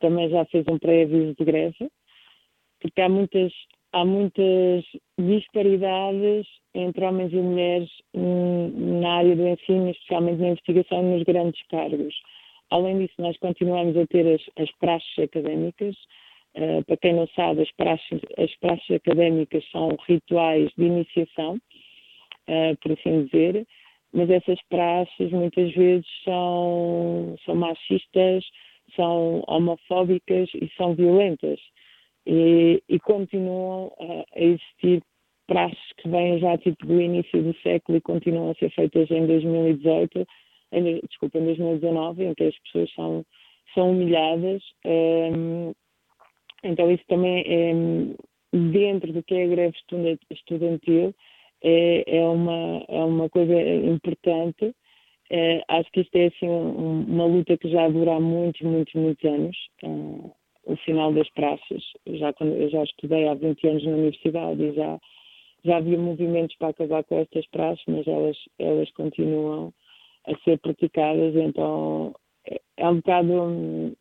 também 0.00 0.28
já 0.28 0.44
fez 0.46 0.64
um 0.68 0.78
pré-aviso 0.78 1.34
de 1.38 1.44
greve, 1.44 1.88
porque 2.80 3.00
há 3.00 3.08
muitas, 3.08 3.52
há 3.92 4.04
muitas 4.04 4.84
disparidades 5.18 6.46
entre 6.74 7.04
homens 7.04 7.32
e 7.32 7.36
mulheres 7.36 7.90
na 8.12 9.14
área 9.14 9.36
do 9.36 9.48
ensino, 9.48 9.90
especialmente 9.90 10.40
na 10.40 10.48
investigação 10.48 11.00
e 11.00 11.16
nos 11.16 11.22
grandes 11.22 11.62
cargos. 11.68 12.14
Além 12.70 12.98
disso, 12.98 13.14
nós 13.18 13.36
continuamos 13.38 13.96
a 13.96 14.06
ter 14.06 14.26
as, 14.34 14.42
as 14.62 14.70
praxes 14.78 15.18
académicas. 15.18 15.94
Uh, 16.56 16.84
para 16.84 16.96
quem 16.98 17.14
não 17.14 17.26
sabe, 17.34 17.62
as 17.62 17.72
praxes, 17.72 18.20
as 18.38 18.54
praxes 18.56 18.90
académicas 18.90 19.64
são 19.70 19.96
rituais 20.06 20.70
de 20.78 20.84
iniciação, 20.84 21.56
uh, 21.56 22.76
por 22.80 22.92
assim 22.92 23.24
dizer, 23.24 23.66
mas 24.12 24.30
essas 24.30 24.60
praxes 24.68 25.30
muitas 25.32 25.72
vezes 25.72 26.06
são, 26.24 27.34
são 27.44 27.56
machistas, 27.56 28.44
são 28.94 29.42
homofóbicas 29.46 30.48
e 30.54 30.70
são 30.76 30.94
violentas. 30.94 31.60
E, 32.26 32.82
e 32.88 32.98
continuam 33.00 33.92
a, 34.00 34.38
a, 34.38 34.42
existir 34.42 35.02
praxes 35.46 35.92
que 35.98 36.08
vêm 36.08 36.38
já 36.38 36.56
tipo 36.56 36.86
do 36.86 37.00
início 37.00 37.42
do 37.42 37.54
século 37.60 37.98
e 37.98 38.00
continuam 38.00 38.50
a 38.50 38.54
ser 38.54 38.70
feitas 38.70 39.10
em 39.10 39.26
2018, 39.26 40.26
em, 40.72 41.00
desculpa, 41.08 41.38
em 41.38 41.44
2019, 41.44 42.24
em 42.24 42.34
que 42.34 42.44
as 42.44 42.58
pessoas 42.60 42.90
são, 42.94 43.24
são 43.74 43.90
humilhadas. 43.90 44.62
Um, 44.86 45.72
então 46.62 46.90
isso 46.90 47.04
também 47.08 47.44
é 47.46 47.74
dentro 48.54 49.12
do 49.12 49.22
que 49.22 49.34
é 49.34 49.44
a 49.44 49.48
greve 49.48 49.76
estudantil, 50.30 51.14
é, 51.62 52.18
é, 52.18 52.28
uma, 52.28 52.84
é 52.88 53.04
uma 53.04 53.28
coisa 53.28 53.52
importante 53.60 54.74
é, 55.30 55.62
acho 55.68 55.90
que 55.90 56.00
isto 56.00 56.14
é 56.16 56.26
assim 56.26 56.48
um, 56.48 57.02
uma 57.02 57.26
luta 57.26 57.56
que 57.56 57.68
já 57.68 57.88
dura 57.88 58.16
há 58.16 58.20
muitos, 58.20 58.60
muitos, 58.62 58.94
muitos 58.94 59.24
anos. 59.24 59.56
Um, 59.82 60.30
o 60.66 60.76
final 60.76 61.12
das 61.12 61.28
praças, 61.30 61.82
já 62.06 62.32
quando 62.32 62.54
eu 62.54 62.70
já 62.70 62.82
estudei 62.84 63.28
há 63.28 63.34
20 63.34 63.68
anos 63.68 63.84
na 63.84 63.92
universidade 63.92 64.62
e 64.62 64.72
já 64.74 64.98
já 65.64 65.78
havia 65.78 65.98
movimentos 65.98 66.54
para 66.56 66.68
acabar 66.68 67.04
com 67.04 67.18
estas 67.18 67.46
praças, 67.48 67.82
mas 67.86 68.06
elas 68.06 68.36
elas 68.58 68.90
continuam 68.92 69.72
a 70.26 70.36
ser 70.38 70.58
praticadas, 70.58 71.34
então 71.36 72.14
é, 72.46 72.60
é 72.78 72.88
um 72.88 72.96
bocado 72.96 73.94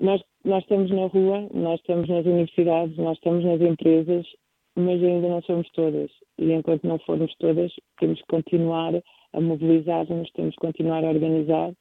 nós 0.00 0.22
nós 0.44 0.62
estamos 0.62 0.90
na 0.90 1.06
rua, 1.06 1.48
nós 1.52 1.78
estamos 1.80 2.08
nas 2.08 2.24
universidades, 2.24 2.96
nós 2.96 3.16
estamos 3.18 3.44
nas 3.44 3.60
empresas, 3.60 4.26
mas 4.74 5.02
ainda 5.02 5.28
não 5.28 5.42
somos 5.42 5.70
todas. 5.72 6.10
E 6.38 6.52
enquanto 6.52 6.86
não 6.86 6.98
formos 7.00 7.34
todas, 7.36 7.70
temos 7.98 8.18
que 8.20 8.26
continuar 8.26 8.94
a 9.32 9.40
mobilizar-nos, 9.40 10.30
temos 10.32 10.54
que 10.54 10.60
continuar 10.60 11.04
a 11.04 11.10
organizar, 11.10 11.72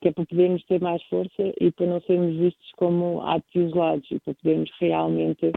que 0.00 0.08
é 0.08 0.12
para 0.12 0.26
podermos 0.26 0.64
ter 0.64 0.80
mais 0.80 1.02
força 1.04 1.52
e 1.60 1.70
para 1.72 1.86
não 1.86 2.00
sermos 2.02 2.36
vistos 2.36 2.70
como 2.76 3.22
atos 3.22 3.54
isolados 3.54 4.10
e 4.10 4.18
para 4.20 4.34
podermos 4.34 4.70
realmente 4.80 5.52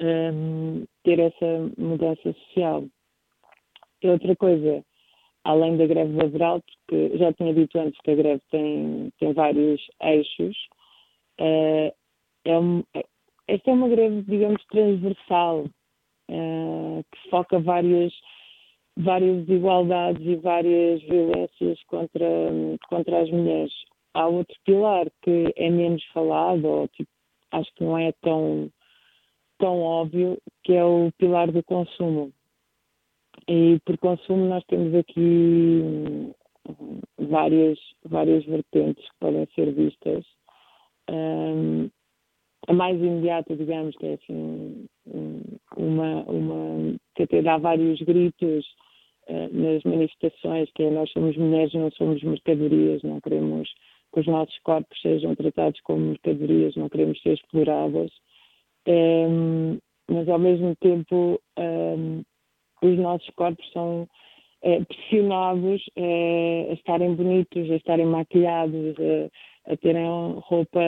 um, 0.00 0.84
ter 1.02 1.18
essa 1.18 1.70
mudança 1.78 2.32
social. 2.32 2.84
E 4.02 4.08
outra 4.08 4.36
coisa, 4.36 4.84
além 5.44 5.76
da 5.76 5.86
greve 5.86 6.14
laboral, 6.14 6.62
porque 6.62 7.16
já 7.16 7.32
tinha 7.32 7.54
dito 7.54 7.78
antes 7.78 7.98
que 8.02 8.10
a 8.10 8.14
greve 8.14 8.42
tem, 8.50 9.10
tem 9.18 9.32
vários 9.32 9.80
eixos, 10.02 10.56
uh, 11.40 11.92
é 12.44 12.58
um, 12.58 12.82
esta 13.48 13.70
é 13.70 13.74
uma 13.74 13.88
greve, 13.88 14.22
digamos, 14.22 14.64
transversal, 14.66 15.64
uh, 16.30 17.04
que 17.12 17.30
foca 17.30 17.58
várias, 17.58 18.12
várias 18.96 19.44
desigualdades 19.44 20.26
e 20.26 20.36
várias 20.36 21.02
violências 21.02 21.82
contra, 21.84 22.26
contra 22.88 23.22
as 23.22 23.30
mulheres. 23.30 23.72
Há 24.14 24.26
outro 24.26 24.56
pilar 24.64 25.06
que 25.22 25.52
é 25.56 25.70
menos 25.70 26.02
falado, 26.14 26.64
ou 26.64 26.88
tipo, 26.88 27.10
acho 27.52 27.70
que 27.74 27.84
não 27.84 27.98
é 27.98 28.12
tão, 28.22 28.70
tão 29.58 29.80
óbvio, 29.80 30.38
que 30.64 30.72
é 30.72 30.84
o 30.84 31.12
pilar 31.18 31.52
do 31.52 31.62
consumo. 31.62 32.32
E 33.46 33.78
por 33.84 33.98
consumo 33.98 34.46
nós 34.46 34.64
temos 34.64 34.94
aqui 34.94 36.32
várias, 37.18 37.78
várias 38.04 38.44
vertentes 38.46 39.04
que 39.04 39.18
podem 39.20 39.46
ser 39.54 39.72
vistas. 39.72 40.24
Um, 41.10 41.88
a 42.66 42.72
mais 42.72 42.98
imediata, 42.98 43.54
digamos, 43.54 43.94
que 43.96 44.06
é 44.06 44.14
assim, 44.14 44.86
uma, 45.76 46.24
uma 46.24 46.96
que 47.14 47.22
até 47.22 47.42
dá 47.42 47.58
vários 47.58 48.00
gritos 48.00 48.66
nas 49.28 49.82
manifestações, 49.82 50.70
que 50.74 50.84
é 50.84 50.90
nós 50.90 51.10
somos 51.10 51.36
mulheres, 51.36 51.74
não 51.74 51.90
somos 51.92 52.22
mercadorias, 52.22 53.02
não 53.02 53.20
queremos 53.20 53.68
que 54.12 54.20
os 54.20 54.26
nossos 54.26 54.56
corpos 54.60 55.00
sejam 55.00 55.34
tratados 55.34 55.80
como 55.80 56.06
mercadorias, 56.06 56.76
não 56.76 56.88
queremos 56.88 57.20
ser 57.22 57.34
exploradas. 57.34 58.10
Um, 58.88 59.78
mas 60.08 60.28
ao 60.28 60.38
mesmo 60.38 60.76
tempo 60.76 61.40
um, 61.58 62.22
os 62.82 62.98
nossos 62.98 63.28
corpos 63.30 63.68
são 63.72 64.08
eh, 64.62 64.84
pressionados 64.84 65.82
eh, 65.96 66.68
a 66.70 66.72
estarem 66.74 67.14
bonitos, 67.14 67.70
a 67.70 67.76
estarem 67.76 68.06
maquilhados, 68.06 68.96
a, 68.98 69.72
a 69.72 69.76
terem 69.76 70.06
roupa 70.38 70.80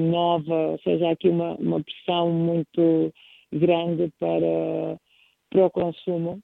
nova, 0.00 0.72
ou 0.72 0.78
seja, 0.78 1.08
há 1.08 1.12
aqui 1.12 1.28
uma, 1.28 1.54
uma 1.56 1.82
pressão 1.82 2.30
muito 2.30 3.12
grande 3.52 4.12
para, 4.18 4.98
para 5.50 5.66
o 5.66 5.70
consumo. 5.70 6.40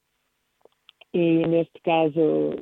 E 1.14 1.46
neste 1.46 1.80
caso, 1.84 2.56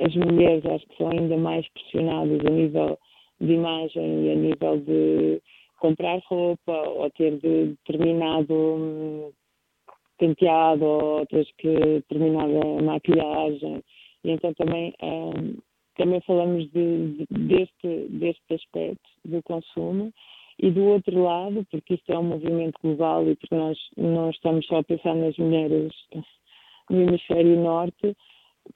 as 0.00 0.16
mulheres 0.16 0.64
acho 0.64 0.86
que 0.86 0.96
são 0.96 1.10
ainda 1.10 1.36
mais 1.36 1.68
pressionadas 1.68 2.40
a 2.46 2.50
nível 2.50 2.98
de 3.38 3.52
imagem 3.52 4.24
e 4.24 4.30
a 4.30 4.34
nível 4.34 4.78
de 4.80 5.42
comprar 5.78 6.18
roupa 6.26 6.72
ou 6.72 7.10
ter 7.10 7.38
determinado 7.38 8.54
hum, 8.54 9.32
penteado, 10.18 10.84
outras 10.84 11.46
que 11.58 12.02
terminaram 12.08 12.78
a 12.78 12.82
maquilhagem. 12.82 13.82
E 14.24 14.30
então 14.30 14.54
também, 14.54 14.94
um, 15.02 15.58
também 15.96 16.22
falamos 16.22 16.70
de, 16.70 17.08
de, 17.08 17.26
deste, 17.48 18.08
deste 18.08 18.54
aspecto 18.54 19.10
do 19.26 19.42
consumo. 19.42 20.10
E 20.58 20.70
do 20.70 20.84
outro 20.84 21.22
lado, 21.22 21.66
porque 21.70 21.94
isto 21.94 22.12
é 22.12 22.18
um 22.18 22.22
movimento 22.22 22.78
global 22.82 23.28
e 23.28 23.34
porque 23.34 23.54
nós 23.54 23.76
não 23.96 24.30
estamos 24.30 24.64
só 24.66 24.78
a 24.78 24.84
pensar 24.84 25.14
nas 25.14 25.36
mulheres 25.36 25.92
no 26.90 27.02
hemisfério 27.02 27.56
norte, 27.60 28.16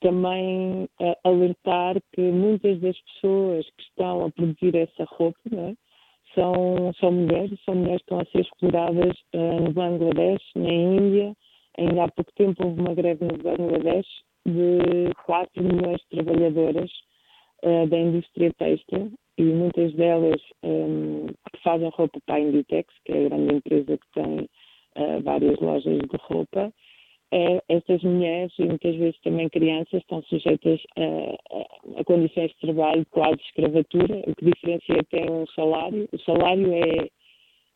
também 0.00 0.84
uh, 1.00 1.16
alertar 1.24 1.96
que 2.12 2.20
muitas 2.20 2.80
das 2.80 2.98
pessoas 3.00 3.66
que 3.76 3.82
estão 3.82 4.26
a 4.26 4.30
produzir 4.30 4.74
essa 4.74 5.04
roupa, 5.04 5.38
é? 5.52 5.74
são, 6.34 6.92
são 7.00 7.12
mulheres, 7.12 7.58
são 7.64 7.74
mulheres 7.74 8.02
que 8.02 8.14
estão 8.14 8.20
a 8.20 8.24
ser 8.26 8.40
exploradas 8.40 9.16
uh, 9.34 9.60
no 9.62 9.72
Bangladesh, 9.72 10.42
na 10.54 10.72
Índia. 10.72 11.34
Ainda 11.78 12.04
há 12.04 12.08
pouco 12.10 12.32
tempo 12.34 12.64
houve 12.64 12.80
uma 12.80 12.94
greve 12.94 13.24
no 13.24 13.36
Bangladesh 13.38 14.06
de 14.44 15.12
4 15.24 15.62
milhões 15.62 15.98
de 15.98 16.08
trabalhadoras 16.16 16.90
uh, 17.64 17.86
da 17.88 17.98
indústria 17.98 18.52
têxtil 18.58 19.12
e 19.38 19.42
muitas 19.42 19.92
delas 19.94 20.40
um, 20.62 21.26
que 21.26 21.62
fazem 21.62 21.90
roupa 21.90 22.18
para 22.24 22.36
a 22.36 22.40
Inditex, 22.40 22.92
que 23.04 23.12
é 23.12 23.26
a 23.26 23.28
grande 23.28 23.54
empresa 23.56 23.98
que 23.98 24.12
tem 24.14 24.48
várias 25.24 25.60
lojas 25.60 25.98
de 25.98 26.16
roupa. 26.22 26.72
Uh, 27.36 27.60
estas 27.68 28.02
mulheres 28.02 28.50
e 28.58 28.64
muitas 28.64 28.96
vezes 28.96 29.20
também 29.20 29.46
crianças 29.50 30.00
estão 30.00 30.22
sujeitas 30.22 30.80
a, 30.96 31.02
a, 31.54 32.00
a, 32.00 32.04
condições 32.04 32.50
de 32.52 32.60
trabalho 32.60 33.04
quase 33.10 33.38
escravatura, 33.42 34.22
o 34.26 34.34
que 34.34 34.44
diferencia 34.46 35.00
até 35.00 35.30
o 35.30 35.46
salário. 35.48 36.08
O 36.12 36.18
salário 36.20 36.72
é, 36.72 37.10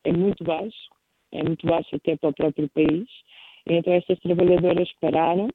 é 0.05 0.13
muito 0.13 0.43
baixo, 0.43 0.89
é 1.31 1.43
muito 1.43 1.67
baixo 1.67 1.95
até 1.95 2.17
para 2.17 2.29
o 2.29 2.33
próprio 2.33 2.67
país. 2.69 3.07
Então 3.67 3.93
estas 3.93 4.17
trabalhadoras 4.21 4.91
pararam, 4.99 5.47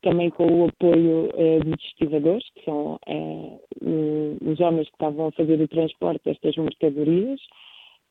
também 0.00 0.30
com 0.30 0.46
o 0.46 0.68
apoio 0.68 1.28
uh, 1.34 1.60
dos 1.66 1.84
estivadores, 1.84 2.48
que 2.54 2.64
são 2.64 2.94
uh, 2.94 3.60
os 4.42 4.58
homens 4.58 4.88
que 4.88 4.94
estavam 4.94 5.26
a 5.26 5.32
fazer 5.32 5.60
o 5.60 5.68
transporte 5.68 6.22
destas 6.24 6.56
mercadorias, 6.56 7.40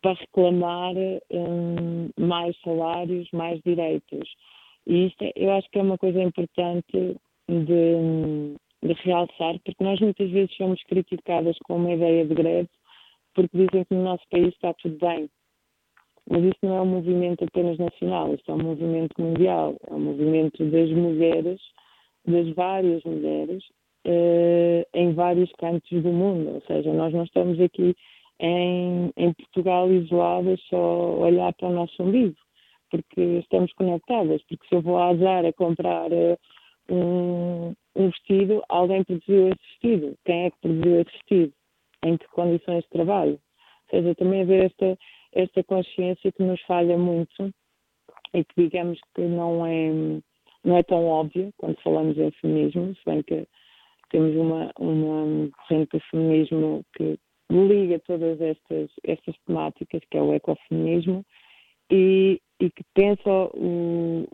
para 0.03 0.13
reclamar 0.13 0.93
um, 1.31 2.09
mais 2.19 2.55
salários, 2.61 3.27
mais 3.31 3.59
direitos. 3.63 4.29
E 4.87 5.07
isto 5.07 5.23
é, 5.23 5.31
eu 5.35 5.51
acho 5.51 5.69
que 5.69 5.79
é 5.79 5.81
uma 5.81 5.97
coisa 5.97 6.21
importante 6.21 7.17
de, 7.49 8.55
de, 8.83 8.93
realçar, 9.03 9.59
porque 9.63 9.83
nós 9.83 9.99
muitas 9.99 10.29
vezes 10.29 10.55
somos 10.55 10.81
criticadas 10.83 11.57
com 11.65 11.77
uma 11.77 11.93
ideia 11.93 12.25
de 12.25 12.35
greve, 12.35 12.69
porque 13.33 13.57
dizem 13.57 13.83
que 13.85 13.95
no 13.95 14.03
nosso 14.03 14.23
país 14.29 14.53
está 14.53 14.73
tudo 14.75 14.97
bem. 14.99 15.29
Mas 16.29 16.43
isso 16.43 16.57
não 16.63 16.77
é 16.77 16.81
um 16.81 16.85
movimento 16.85 17.43
apenas 17.43 17.77
nacional, 17.77 18.33
isto 18.33 18.51
é 18.51 18.55
um 18.55 18.63
movimento 18.63 19.13
mundial, 19.19 19.75
é 19.87 19.93
um 19.93 19.99
movimento 19.99 20.63
das 20.65 20.89
mulheres, 20.91 21.61
das 22.27 22.49
várias 22.55 23.03
mulheres, 23.03 23.63
uh, 24.07 24.85
em 24.93 25.13
vários 25.13 25.51
cantos 25.53 26.01
do 26.01 26.09
mundo. 26.09 26.55
Ou 26.55 26.61
seja, 26.61 26.91
nós 26.93 27.13
não 27.13 27.23
estamos 27.23 27.59
aqui 27.59 27.95
em, 28.39 29.11
em 29.17 29.33
Portugal 29.33 29.91
isoladas 29.91 30.59
só 30.67 31.15
olhar 31.17 31.53
para 31.53 31.69
o 31.69 31.73
nosso 31.73 32.01
umbigo 32.01 32.35
porque 32.95 33.21
estamos 33.39 33.71
conectadas, 33.73 34.41
porque 34.43 34.67
se 34.67 34.75
eu 34.75 34.81
vou 34.81 34.97
à 34.97 35.13
Zara 35.15 35.51
comprar 35.53 36.11
uh, 36.11 36.37
um, 36.89 37.73
um, 37.95 38.09
vestido, 38.09 38.63
alguém 38.69 39.03
produziu 39.03 39.49
esse 39.49 39.61
vestido. 39.69 40.17
Quem 40.25 40.45
é 40.45 40.51
que 40.51 40.57
produziu 40.61 41.01
esse 41.01 41.11
vestido? 41.11 41.53
Em 42.05 42.17
que 42.17 42.27
condições 42.29 42.83
de 42.83 42.89
trabalho? 42.89 43.33
Ou 43.33 43.89
seja, 43.89 44.15
também 44.15 44.41
haver 44.41 44.65
esta, 44.65 44.97
esta 45.33 45.63
consciência 45.63 46.31
que 46.31 46.43
nos 46.43 46.61
falha 46.61 46.97
muito 46.97 47.53
e 48.33 48.43
que 48.43 48.63
digamos 48.63 48.99
que 49.13 49.21
não 49.21 49.65
é, 49.65 49.91
não 50.63 50.77
é 50.77 50.83
tão 50.83 51.05
óbvia 51.05 51.51
quando 51.57 51.81
falamos 51.81 52.17
em 52.17 52.31
feminismo, 52.31 52.95
se 52.95 53.01
bem 53.05 53.23
que 53.23 53.47
temos 54.09 54.35
uma, 54.35 54.71
uma 54.79 55.49
corrente 55.51 55.97
de 55.97 56.03
feminismo 56.09 56.85
que 56.95 57.17
liga 57.49 57.99
todas 57.99 58.39
estas, 58.41 58.89
estas 59.03 59.35
temáticas, 59.45 60.01
que 60.09 60.17
é 60.17 60.21
o 60.21 60.33
ecofeminismo, 60.33 61.25
e, 61.91 62.39
e 62.59 62.69
que 62.69 62.83
pensa 62.93 63.29
o, 63.53 64.25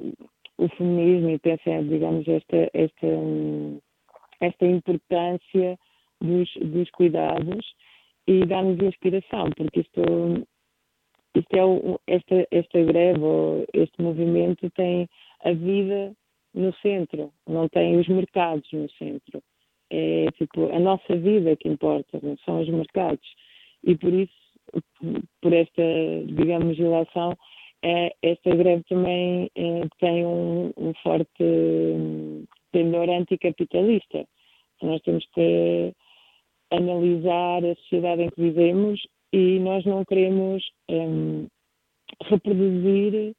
o 0.57 0.69
feminismo 0.77 1.29
e 1.29 1.39
pensa, 1.39 1.84
digamos, 1.84 2.27
esta, 2.27 2.69
esta, 2.73 3.07
esta 4.39 4.65
importância 4.65 5.79
dos, 6.21 6.49
dos 6.62 6.89
cuidados 6.91 7.73
e 8.27 8.45
dá-nos 8.45 8.79
inspiração, 8.79 9.49
porque 9.57 9.81
isto, 9.81 10.01
isto 11.36 11.53
é 11.55 11.65
o, 11.65 11.99
esta, 12.07 12.47
esta 12.51 12.84
greve 12.84 13.67
este 13.73 14.01
movimento 14.01 14.69
tem 14.71 15.10
a 15.43 15.51
vida 15.51 16.13
no 16.53 16.73
centro, 16.75 17.31
não 17.47 17.67
tem 17.69 17.97
os 17.97 18.07
mercados 18.07 18.67
no 18.71 18.89
centro. 18.91 19.41
É 19.89 20.27
tipo 20.38 20.73
a 20.73 20.79
nossa 20.79 21.17
vida 21.17 21.55
que 21.57 21.67
importa, 21.67 22.19
não 22.23 22.38
são 22.45 22.62
os 22.62 22.69
mercados. 22.69 23.27
E 23.84 23.95
por 23.97 24.13
isso 24.13 24.41
por 25.41 25.53
esta, 25.53 25.81
digamos, 26.27 26.77
relação, 26.77 27.31
é, 27.31 27.36
esta 28.22 28.56
greve 28.56 28.84
também 28.84 29.50
é, 29.56 29.82
tem 30.00 30.26
um, 30.26 30.72
um 30.78 30.94
forte 31.02 31.44
pendor 32.72 33.10
anticapitalista. 33.10 34.26
Nós 34.82 35.02
temos 35.02 35.26
que 35.34 35.94
analisar 36.72 37.65
a 37.65 37.76
sociedade 37.76 38.24
em 38.24 38.30
que 38.30 38.41
vivemos 38.41 39.02
e 39.34 39.60
nós 39.60 39.86
não 39.86 40.04
queremos 40.06 40.63
um, 40.89 41.48
reproduzir, 42.24 43.34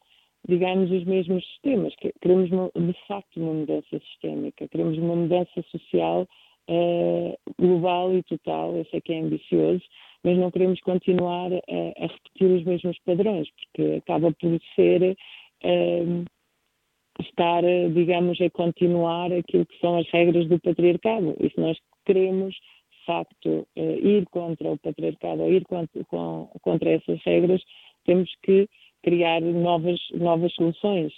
digamos, 0.49 0.91
os 0.91 1.05
mesmos 1.05 1.45
sistemas. 1.47 1.95
Queremos, 2.21 2.51
de 2.51 3.07
facto, 3.07 3.41
uma 3.41 3.55
mudança 3.55 3.99
sistémica, 3.99 4.69
queremos 4.69 4.99
uma 4.99 5.17
mudança 5.17 5.63
social 5.71 6.27
uh, 6.69 7.37
global 7.59 8.15
e 8.15 8.23
total. 8.25 8.77
Eu 8.77 8.85
sei 8.87 9.01
que 9.01 9.13
é 9.13 9.21
ambicioso, 9.21 9.83
mas 10.25 10.39
não 10.39 10.51
queremos 10.51 10.81
continuar 10.81 11.53
a, 11.53 12.05
a 12.05 12.07
repetir 12.07 12.51
os 12.51 12.65
mesmos 12.65 12.99
padrões, 13.05 13.49
porque 13.51 13.99
acaba 13.99 14.33
por 14.33 14.59
ser 14.75 15.17
uh, 15.65 16.25
estar, 17.21 17.63
digamos, 17.93 18.41
a 18.41 18.51
continuar 18.51 19.33
aquilo 19.33 19.67
que 19.67 19.79
são 19.79 19.99
as 19.99 20.09
regras 20.11 20.49
do 20.49 20.61
patriarcado. 20.61 21.37
E 21.41 21.51
se 21.51 21.61
nós 21.61 21.79
queremos, 22.05 22.55
de 22.55 23.05
facto, 23.07 23.67
uh, 23.77 24.07
ir 24.07 24.25
contra 24.31 24.71
o 24.71 24.79
patriarcado 24.79 25.43
ou 25.43 25.53
ir 25.53 25.65
contra, 25.65 26.05
com, 26.05 26.49
contra 26.63 26.91
essas 26.91 27.21
regras, 27.25 27.63
temos 28.05 28.31
que 28.43 28.69
criar 29.03 29.41
novas, 29.41 30.01
novas 30.15 30.53
soluções. 30.55 31.13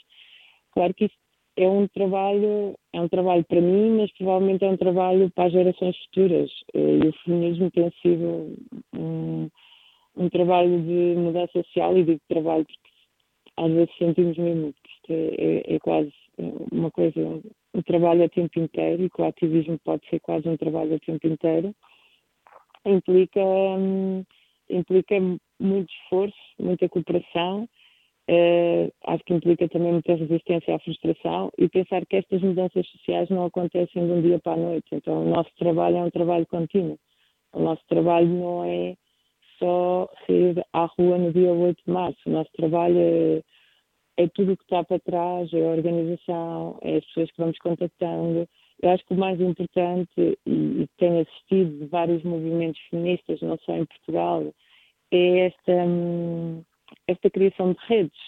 Claro 0.72 0.94
que 0.94 1.04
isso 1.04 1.14
é 1.56 1.68
um 1.68 1.86
trabalho, 1.88 2.74
é 2.92 3.00
um 3.00 3.08
trabalho 3.08 3.44
para 3.44 3.60
mim, 3.60 3.98
mas 3.98 4.12
provavelmente 4.12 4.64
é 4.64 4.68
um 4.68 4.76
trabalho 4.76 5.30
para 5.30 5.44
as 5.44 5.52
gerações 5.52 5.96
futuras. 6.04 6.50
Eh, 6.74 6.98
e 7.04 7.08
o 7.08 7.12
feminismo 7.24 7.70
tem 7.70 7.90
sido 8.02 8.56
um, 8.96 9.48
um 10.16 10.28
trabalho 10.28 10.80
de 10.82 11.14
mudança 11.16 11.52
social 11.52 11.96
e 11.96 12.04
de 12.04 12.18
trabalho 12.28 12.64
porque 12.64 12.94
às 13.56 13.70
vezes 13.72 13.96
sentimos 13.96 14.36
mesmo 14.36 14.74
que 15.04 15.12
é, 15.12 15.72
é, 15.72 15.74
é 15.76 15.78
quase 15.78 16.12
uma 16.72 16.90
coisa, 16.90 17.20
um 17.72 17.82
trabalho 17.82 18.24
a 18.24 18.28
tempo 18.28 18.58
inteiro 18.58 19.04
e 19.04 19.10
que 19.10 19.22
o 19.22 19.24
ativismo 19.24 19.78
pode 19.84 20.08
ser 20.08 20.20
quase 20.20 20.48
um 20.48 20.56
trabalho 20.56 20.96
a 20.96 20.98
tempo 20.98 21.26
inteiro, 21.26 21.74
implica, 22.84 23.40
hum, 23.40 24.24
implica 24.68 25.14
muito 25.60 25.92
esforço, 25.92 26.36
muita 26.58 26.88
cooperação, 26.88 27.68
uh, 28.30 28.92
acho 29.06 29.24
que 29.24 29.34
implica 29.34 29.68
também 29.68 29.92
muita 29.92 30.14
resistência 30.14 30.74
à 30.74 30.78
frustração 30.78 31.50
e 31.58 31.68
pensar 31.68 32.04
que 32.06 32.16
estas 32.16 32.42
mudanças 32.42 32.86
sociais 32.88 33.28
não 33.30 33.46
acontecem 33.46 34.06
de 34.06 34.12
um 34.12 34.22
dia 34.22 34.38
para 34.38 34.52
a 34.52 34.56
noite. 34.56 34.86
Então, 34.92 35.22
o 35.22 35.30
nosso 35.30 35.50
trabalho 35.58 35.96
é 35.96 36.02
um 36.02 36.10
trabalho 36.10 36.46
contínuo. 36.46 36.98
O 37.52 37.60
nosso 37.60 37.82
trabalho 37.88 38.28
não 38.28 38.64
é 38.64 38.96
só 39.58 40.08
sair 40.26 40.64
à 40.72 40.86
rua 40.98 41.18
no 41.18 41.32
dia 41.32 41.52
8 41.52 41.82
de 41.86 41.92
março. 41.92 42.18
O 42.26 42.30
nosso 42.30 42.50
trabalho 42.56 42.98
é, 42.98 43.42
é 44.16 44.28
tudo 44.28 44.52
o 44.52 44.56
que 44.56 44.64
está 44.64 44.82
para 44.84 44.98
trás, 45.00 45.52
é 45.52 45.64
a 45.64 45.70
organização, 45.70 46.78
é 46.82 46.96
as 46.96 47.04
pessoas 47.06 47.30
que 47.30 47.38
vamos 47.38 47.58
contactando. 47.58 48.48
Eu 48.82 48.90
acho 48.90 49.04
que 49.06 49.14
o 49.14 49.18
mais 49.18 49.40
importante, 49.40 50.38
e, 50.46 50.86
tenho 50.98 51.20
assistido 51.20 51.78
de 51.78 51.86
vários 51.86 52.22
movimentos 52.24 52.80
feministas, 52.90 53.40
não 53.40 53.56
só 53.58 53.76
em 53.76 53.86
Portugal, 53.86 54.52
é 55.12 55.46
esta, 55.46 55.72
hum, 55.86 56.62
esta 57.06 57.30
criação 57.30 57.72
de 57.72 57.78
redes. 57.86 58.18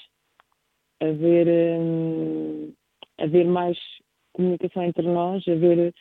Haver, 1.01 1.47
hum, 1.49 2.73
haver 3.19 3.45
mais 3.47 3.79
comunicação 4.33 4.83
entre 4.85 5.07
nós, 5.07 5.47
haver 5.49 5.95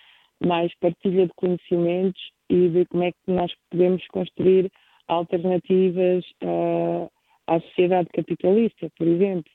mais 0.44 0.74
partilha 0.80 1.28
de 1.28 1.34
conhecimentos 1.36 2.22
e 2.50 2.68
ver 2.68 2.88
como 2.88 3.04
é 3.04 3.12
que 3.12 3.32
nós 3.32 3.52
podemos 3.70 4.06
construir 4.08 4.72
alternativas 5.08 6.26
uh, 6.44 7.10
à 7.48 7.60
sociedade 7.62 8.10
capitalista, 8.14 8.90
por 8.98 9.08
exemplo. 9.08 9.52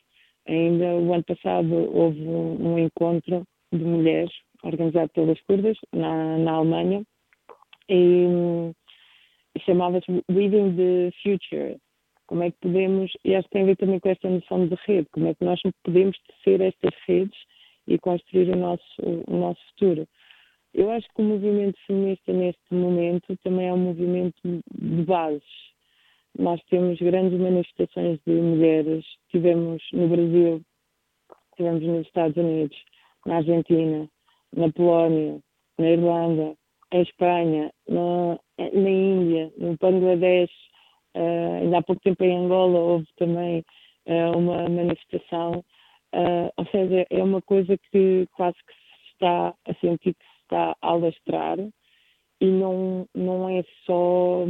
Ainda 0.46 0.94
o 0.96 1.12
ano 1.12 1.24
passado 1.24 1.74
houve 1.94 2.20
um, 2.22 2.72
um 2.72 2.78
encontro 2.78 3.44
de 3.72 3.84
mulheres 3.84 4.32
organizado 4.62 5.10
pelas 5.10 5.40
curdas 5.42 5.76
na, 5.92 6.38
na 6.38 6.52
Alemanha 6.52 7.02
e, 7.88 8.26
e 9.54 9.60
chamava-se 9.60 10.06
Reading 10.30 10.76
the 10.76 11.10
Future. 11.22 11.76
Como 12.30 12.44
é 12.44 12.50
que 12.52 12.58
podemos, 12.60 13.10
e 13.24 13.34
acho 13.34 13.48
que 13.48 13.54
tem 13.54 13.62
a 13.62 13.66
ver 13.66 13.76
também 13.76 13.98
com 13.98 14.08
esta 14.08 14.30
noção 14.30 14.68
de 14.68 14.76
rede, 14.86 15.08
como 15.10 15.26
é 15.26 15.34
que 15.34 15.44
nós 15.44 15.60
podemos 15.82 16.16
tecer 16.28 16.60
estas 16.60 16.94
redes 17.04 17.36
e 17.88 17.98
construir 17.98 18.48
o 18.50 18.56
nosso, 18.56 19.02
o 19.26 19.36
nosso 19.36 19.60
futuro. 19.70 20.06
Eu 20.72 20.92
acho 20.92 21.08
que 21.08 21.22
o 21.22 21.24
movimento 21.24 21.76
feminista 21.88 22.32
neste 22.32 22.72
momento 22.72 23.36
também 23.42 23.66
é 23.66 23.72
um 23.72 23.78
movimento 23.78 24.40
de 24.44 25.02
bases. 25.02 25.42
Nós 26.38 26.62
temos 26.70 27.00
grandes 27.00 27.36
manifestações 27.36 28.20
de 28.24 28.32
mulheres, 28.32 29.04
tivemos 29.32 29.82
no 29.92 30.06
Brasil, 30.06 30.62
tivemos 31.56 31.82
nos 31.82 32.06
Estados 32.06 32.36
Unidos, 32.36 32.78
na 33.26 33.38
Argentina, 33.38 34.08
na 34.56 34.70
Polónia, 34.70 35.40
na 35.76 35.90
Irlanda, 35.90 36.54
em 36.92 37.02
Espanha, 37.02 37.72
na, 37.88 38.38
na 38.56 38.88
Índia, 38.88 39.52
no 39.58 39.76
Bangladesh, 39.80 40.69
uh, 41.16 41.62
ainda 41.62 41.79
há 41.79 41.83
pouco 41.83 42.01
tempo 42.03 42.23
em 42.25 42.37
Angola 42.37 42.79
houve 42.79 43.07
também 43.16 43.64
uh, 44.07 44.38
uma 44.38 44.68
manifestação. 44.68 45.64
Uh, 46.12 46.51
ou 46.57 46.66
seja, 46.66 47.07
é 47.09 47.23
uma 47.23 47.40
coisa 47.42 47.77
que 47.90 48.27
quase 48.33 48.57
que 48.66 48.73
se 48.73 49.12
está 49.12 49.55
a 49.66 49.75
sentir 49.75 50.14
que 50.14 50.25
está 50.42 50.77
a 50.83 50.88
alastrar 50.88 51.59
e 52.40 52.46
não, 52.46 53.07
não 53.14 53.49
é 53.49 53.62
só 53.85 54.44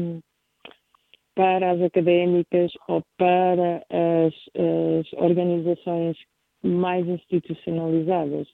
para 1.35 1.73
as 1.73 1.83
académicas 1.83 2.73
ou 2.88 3.03
para 3.16 3.85
as, 3.90 4.35
as 4.55 5.12
organizações 5.14 6.16
mais 6.62 7.07
institucionalizadas. 7.07 8.49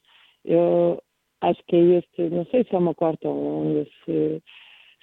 Eu 0.44 1.02
acho 1.40 1.62
que 1.66 1.76
é 1.76 1.98
este, 1.98 2.30
não 2.30 2.44
sei 2.46 2.64
se 2.64 2.74
é 2.74 2.78
uma 2.78 2.94
quarta 2.94 3.28
onda, 3.28 3.84
se, 4.04 4.42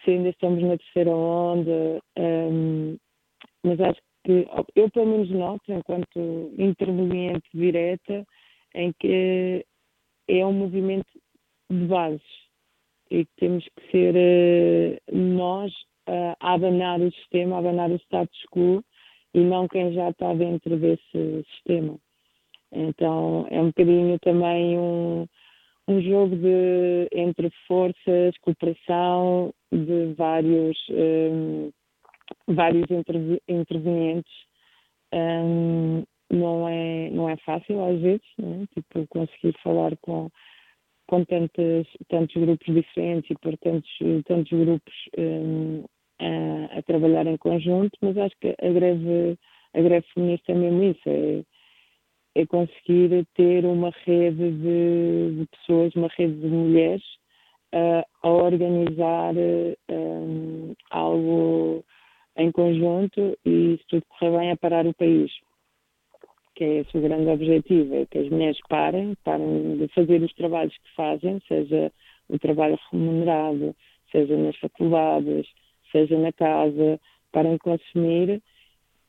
se 0.04 0.12
ainda 0.12 0.30
estamos 0.30 0.62
na 0.62 0.78
terceira 0.78 1.12
onda, 1.12 2.02
um, 2.18 2.98
mas 3.64 3.80
acho 3.80 4.02
que 4.26 4.48
eu 4.76 4.90
pelo 4.92 5.08
menos 5.08 5.30
noto, 5.30 5.72
enquanto 5.72 6.54
interveniente 6.58 7.50
direta, 7.54 8.26
em 8.76 8.92
que 9.00 9.66
é 10.28 10.46
um 10.46 10.54
movimento 10.54 11.08
de 11.70 11.86
bases 11.86 12.22
e 13.12 13.26
que 13.26 13.32
temos 13.38 13.64
que 13.64 13.92
ser 13.92 14.16
uh, 14.16 15.16
nós 15.16 15.72
uh, 16.10 16.36
a 16.40 16.54
abanar 16.54 17.00
o 17.02 17.12
sistema, 17.12 17.56
a 17.56 17.60
abanar 17.60 17.92
o 17.92 17.96
status 17.96 18.44
quo 18.52 18.84
e 19.34 19.40
não 19.40 19.68
quem 19.68 19.94
já 19.94 20.10
está 20.10 20.34
dentro 20.34 20.78
desse 20.78 21.46
sistema. 21.54 21.98
Então 22.72 23.46
é 23.50 23.62
um 23.62 23.68
bocadinho 23.68 24.18
também 24.20 24.78
um, 24.78 25.28
um 25.88 26.02
jogo 26.02 26.36
de, 26.36 27.10
entre 27.12 27.50
forças, 27.68 28.38
cooperação 28.42 29.54
de 29.72 30.14
vários, 30.14 30.78
um, 30.90 31.72
vários 32.48 32.86
intervenientes. 33.48 34.34
Um, 35.14 36.04
não 36.32 36.68
é, 36.68 37.10
não 37.12 37.30
é 37.30 37.38
fácil 37.38 37.84
às 37.86 38.00
vezes, 38.00 38.26
né? 38.40 38.66
tipo, 38.74 39.06
conseguir 39.08 39.56
falar 39.62 39.96
com, 40.02 40.30
com 41.08 41.24
tantos, 41.26 41.88
tantos 42.10 42.36
grupos 42.36 42.74
diferentes 42.74 43.30
e 43.30 43.36
por 43.36 43.56
tantos, 43.60 43.92
tantos 44.26 44.52
grupos 44.52 44.94
um, 45.18 45.84
a, 46.20 46.80
a, 46.80 46.82
trabalhar 46.84 47.28
em 47.28 47.38
conjunto, 47.38 47.96
mas 48.02 48.18
acho 48.18 48.36
que 48.42 48.56
a 48.60 48.70
greve, 48.70 49.38
a 49.76 49.82
greve 49.82 50.06
feminista 50.14 50.52
é 50.52 50.56
mesmo 50.56 50.84
isso, 50.84 51.02
é, 51.08 51.44
é 52.36 52.46
conseguir 52.46 53.26
ter 53.36 53.66
uma 53.66 53.92
rede 54.06 54.52
de, 54.52 55.36
de 55.40 55.48
pessoas, 55.52 55.96
uma 55.96 56.10
rede 56.18 56.34
de 56.34 56.48
mulheres 56.48 57.04
uh, 57.74 58.04
a 58.22 58.30
organizar 58.30 59.34
um, 59.90 60.74
algo 60.90 61.84
em 62.36 62.52
conjunto 62.52 63.38
e 63.46 63.78
se 63.78 63.88
tudo 63.88 64.04
correr 64.08 64.38
bem 64.38 64.52
a 64.52 64.58
parar 64.58 64.88
o 64.88 64.94
país 64.94 65.32
que 66.56 66.64
é 66.64 66.80
esse 66.80 66.98
o 66.98 67.02
grande 67.02 67.30
objetivo, 67.30 67.96
é 67.96 68.06
que 68.06 68.20
as 68.20 68.30
mulheres 68.30 68.60
parem, 68.70 69.16
parem 69.24 69.78
de 69.78 69.88
fazer 69.90 70.22
os 70.22 70.34
trabalhos 70.34 70.76
que 70.78 70.96
fazem, 70.96 71.42
seja 71.48 71.92
o 72.30 72.38
trabalho 72.38 72.78
remunerado, 72.92 73.76
seja 74.12 74.38
nas 74.38 74.56
faculdades, 74.58 75.48
seja 75.92 76.18
na 76.18 76.32
casa, 76.32 77.00
parem 77.32 77.54
de 77.54 77.60
consumir 77.60 78.42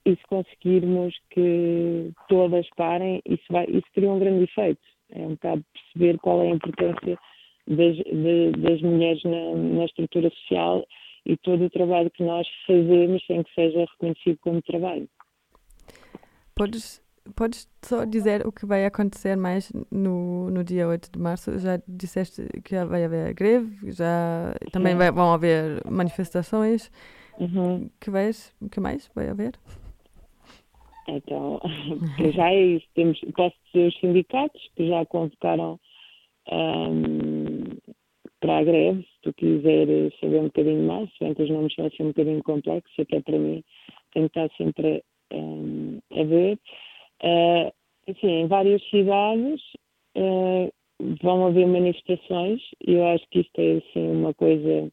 e 0.07 0.17
se 0.17 0.23
conseguirmos 0.29 1.15
que 1.31 2.13
todas 2.29 2.69
parem, 2.77 3.23
isso, 3.27 3.45
vai, 3.51 3.65
isso 3.67 3.87
teria 3.95 4.11
um 4.11 4.19
grande 4.19 4.45
efeito. 4.45 4.83
É 5.11 5.21
um 5.21 5.31
bocado 5.31 5.65
perceber 5.73 6.19
qual 6.19 6.43
é 6.43 6.49
a 6.49 6.55
importância 6.55 7.19
das, 7.67 7.97
de, 7.97 8.53
das 8.59 8.83
mulheres 8.83 9.23
na, 9.25 9.55
na 9.55 9.85
estrutura 9.85 10.31
social 10.31 10.87
e 11.25 11.37
todo 11.39 11.65
o 11.65 11.71
trabalho 11.71 12.11
que 12.11 12.23
nós 12.23 12.47
fazemos 12.67 13.25
sem 13.27 13.43
que 13.43 13.55
seja 13.55 13.87
reconhecido 13.93 14.39
como 14.43 14.61
trabalho. 14.63 15.09
Podes 16.55 17.03
podes 17.35 17.67
só 17.83 18.05
dizer 18.05 18.47
o 18.47 18.53
que 18.53 18.67
vai 18.67 18.85
acontecer 18.85 19.37
mais 19.37 19.73
no, 19.91 20.51
no 20.51 20.63
dia 20.63 20.87
8 20.87 21.13
de 21.13 21.19
março? 21.19 21.59
Já 21.59 21.81
disseste 21.89 22.47
que 22.63 22.75
já 22.75 22.85
vai 22.85 23.05
haver 23.05 23.33
greve, 23.33 23.91
já 23.93 24.55
também 24.71 24.95
vai, 24.95 25.11
vão 25.11 25.33
haver 25.33 25.83
manifestações. 25.91 26.91
Uhum. 27.39 27.91
Que, 28.01 28.11
vais, 28.11 28.55
que 28.71 28.79
mais 28.79 29.11
vai 29.15 29.29
haver? 29.29 29.59
Então, 31.09 31.61
já 32.35 32.53
é 32.53 32.63
isso. 32.63 32.87
Temos, 32.95 33.21
posso 33.35 33.57
dizer 33.67 33.89
os 33.89 34.01
sindicatos 34.01 34.61
que 34.77 34.89
já 34.89 35.05
convocaram 35.07 35.79
um, 36.51 37.65
para 38.41 38.59
a 38.59 38.65
greve, 38.65 39.03
se 39.03 39.21
tu 39.23 39.33
quiseres 39.35 40.13
saber 40.21 40.41
um 40.41 40.45
bocadinho 40.45 40.87
mais, 40.87 41.11
se 41.11 41.25
bem 41.25 41.35
que 41.35 41.43
os 41.43 41.51
nomes 41.51 41.75
vão 41.77 41.91
ser 41.91 42.03
um 42.03 42.09
bocadinho 42.09 42.43
complexos, 42.43 42.95
até 42.99 43.21
para 43.21 43.39
mim 43.39 43.63
tenho 44.13 44.29
que 44.29 44.39
estar 44.39 44.57
sempre 44.57 45.03
um, 45.33 45.99
a 46.13 46.25
ver. 46.25 46.59
Uh, 47.23 47.73
assim, 48.11 48.29
em 48.29 48.47
várias 48.47 48.83
cidades 48.91 49.61
uh, 50.17 50.71
vão 51.23 51.47
haver 51.47 51.67
manifestações 51.67 52.61
e 52.87 52.93
eu 52.93 53.07
acho 53.09 53.27
que 53.31 53.41
isto 53.41 53.59
é 53.59 53.77
assim, 53.77 54.11
uma 54.11 54.35
coisa 54.35 54.91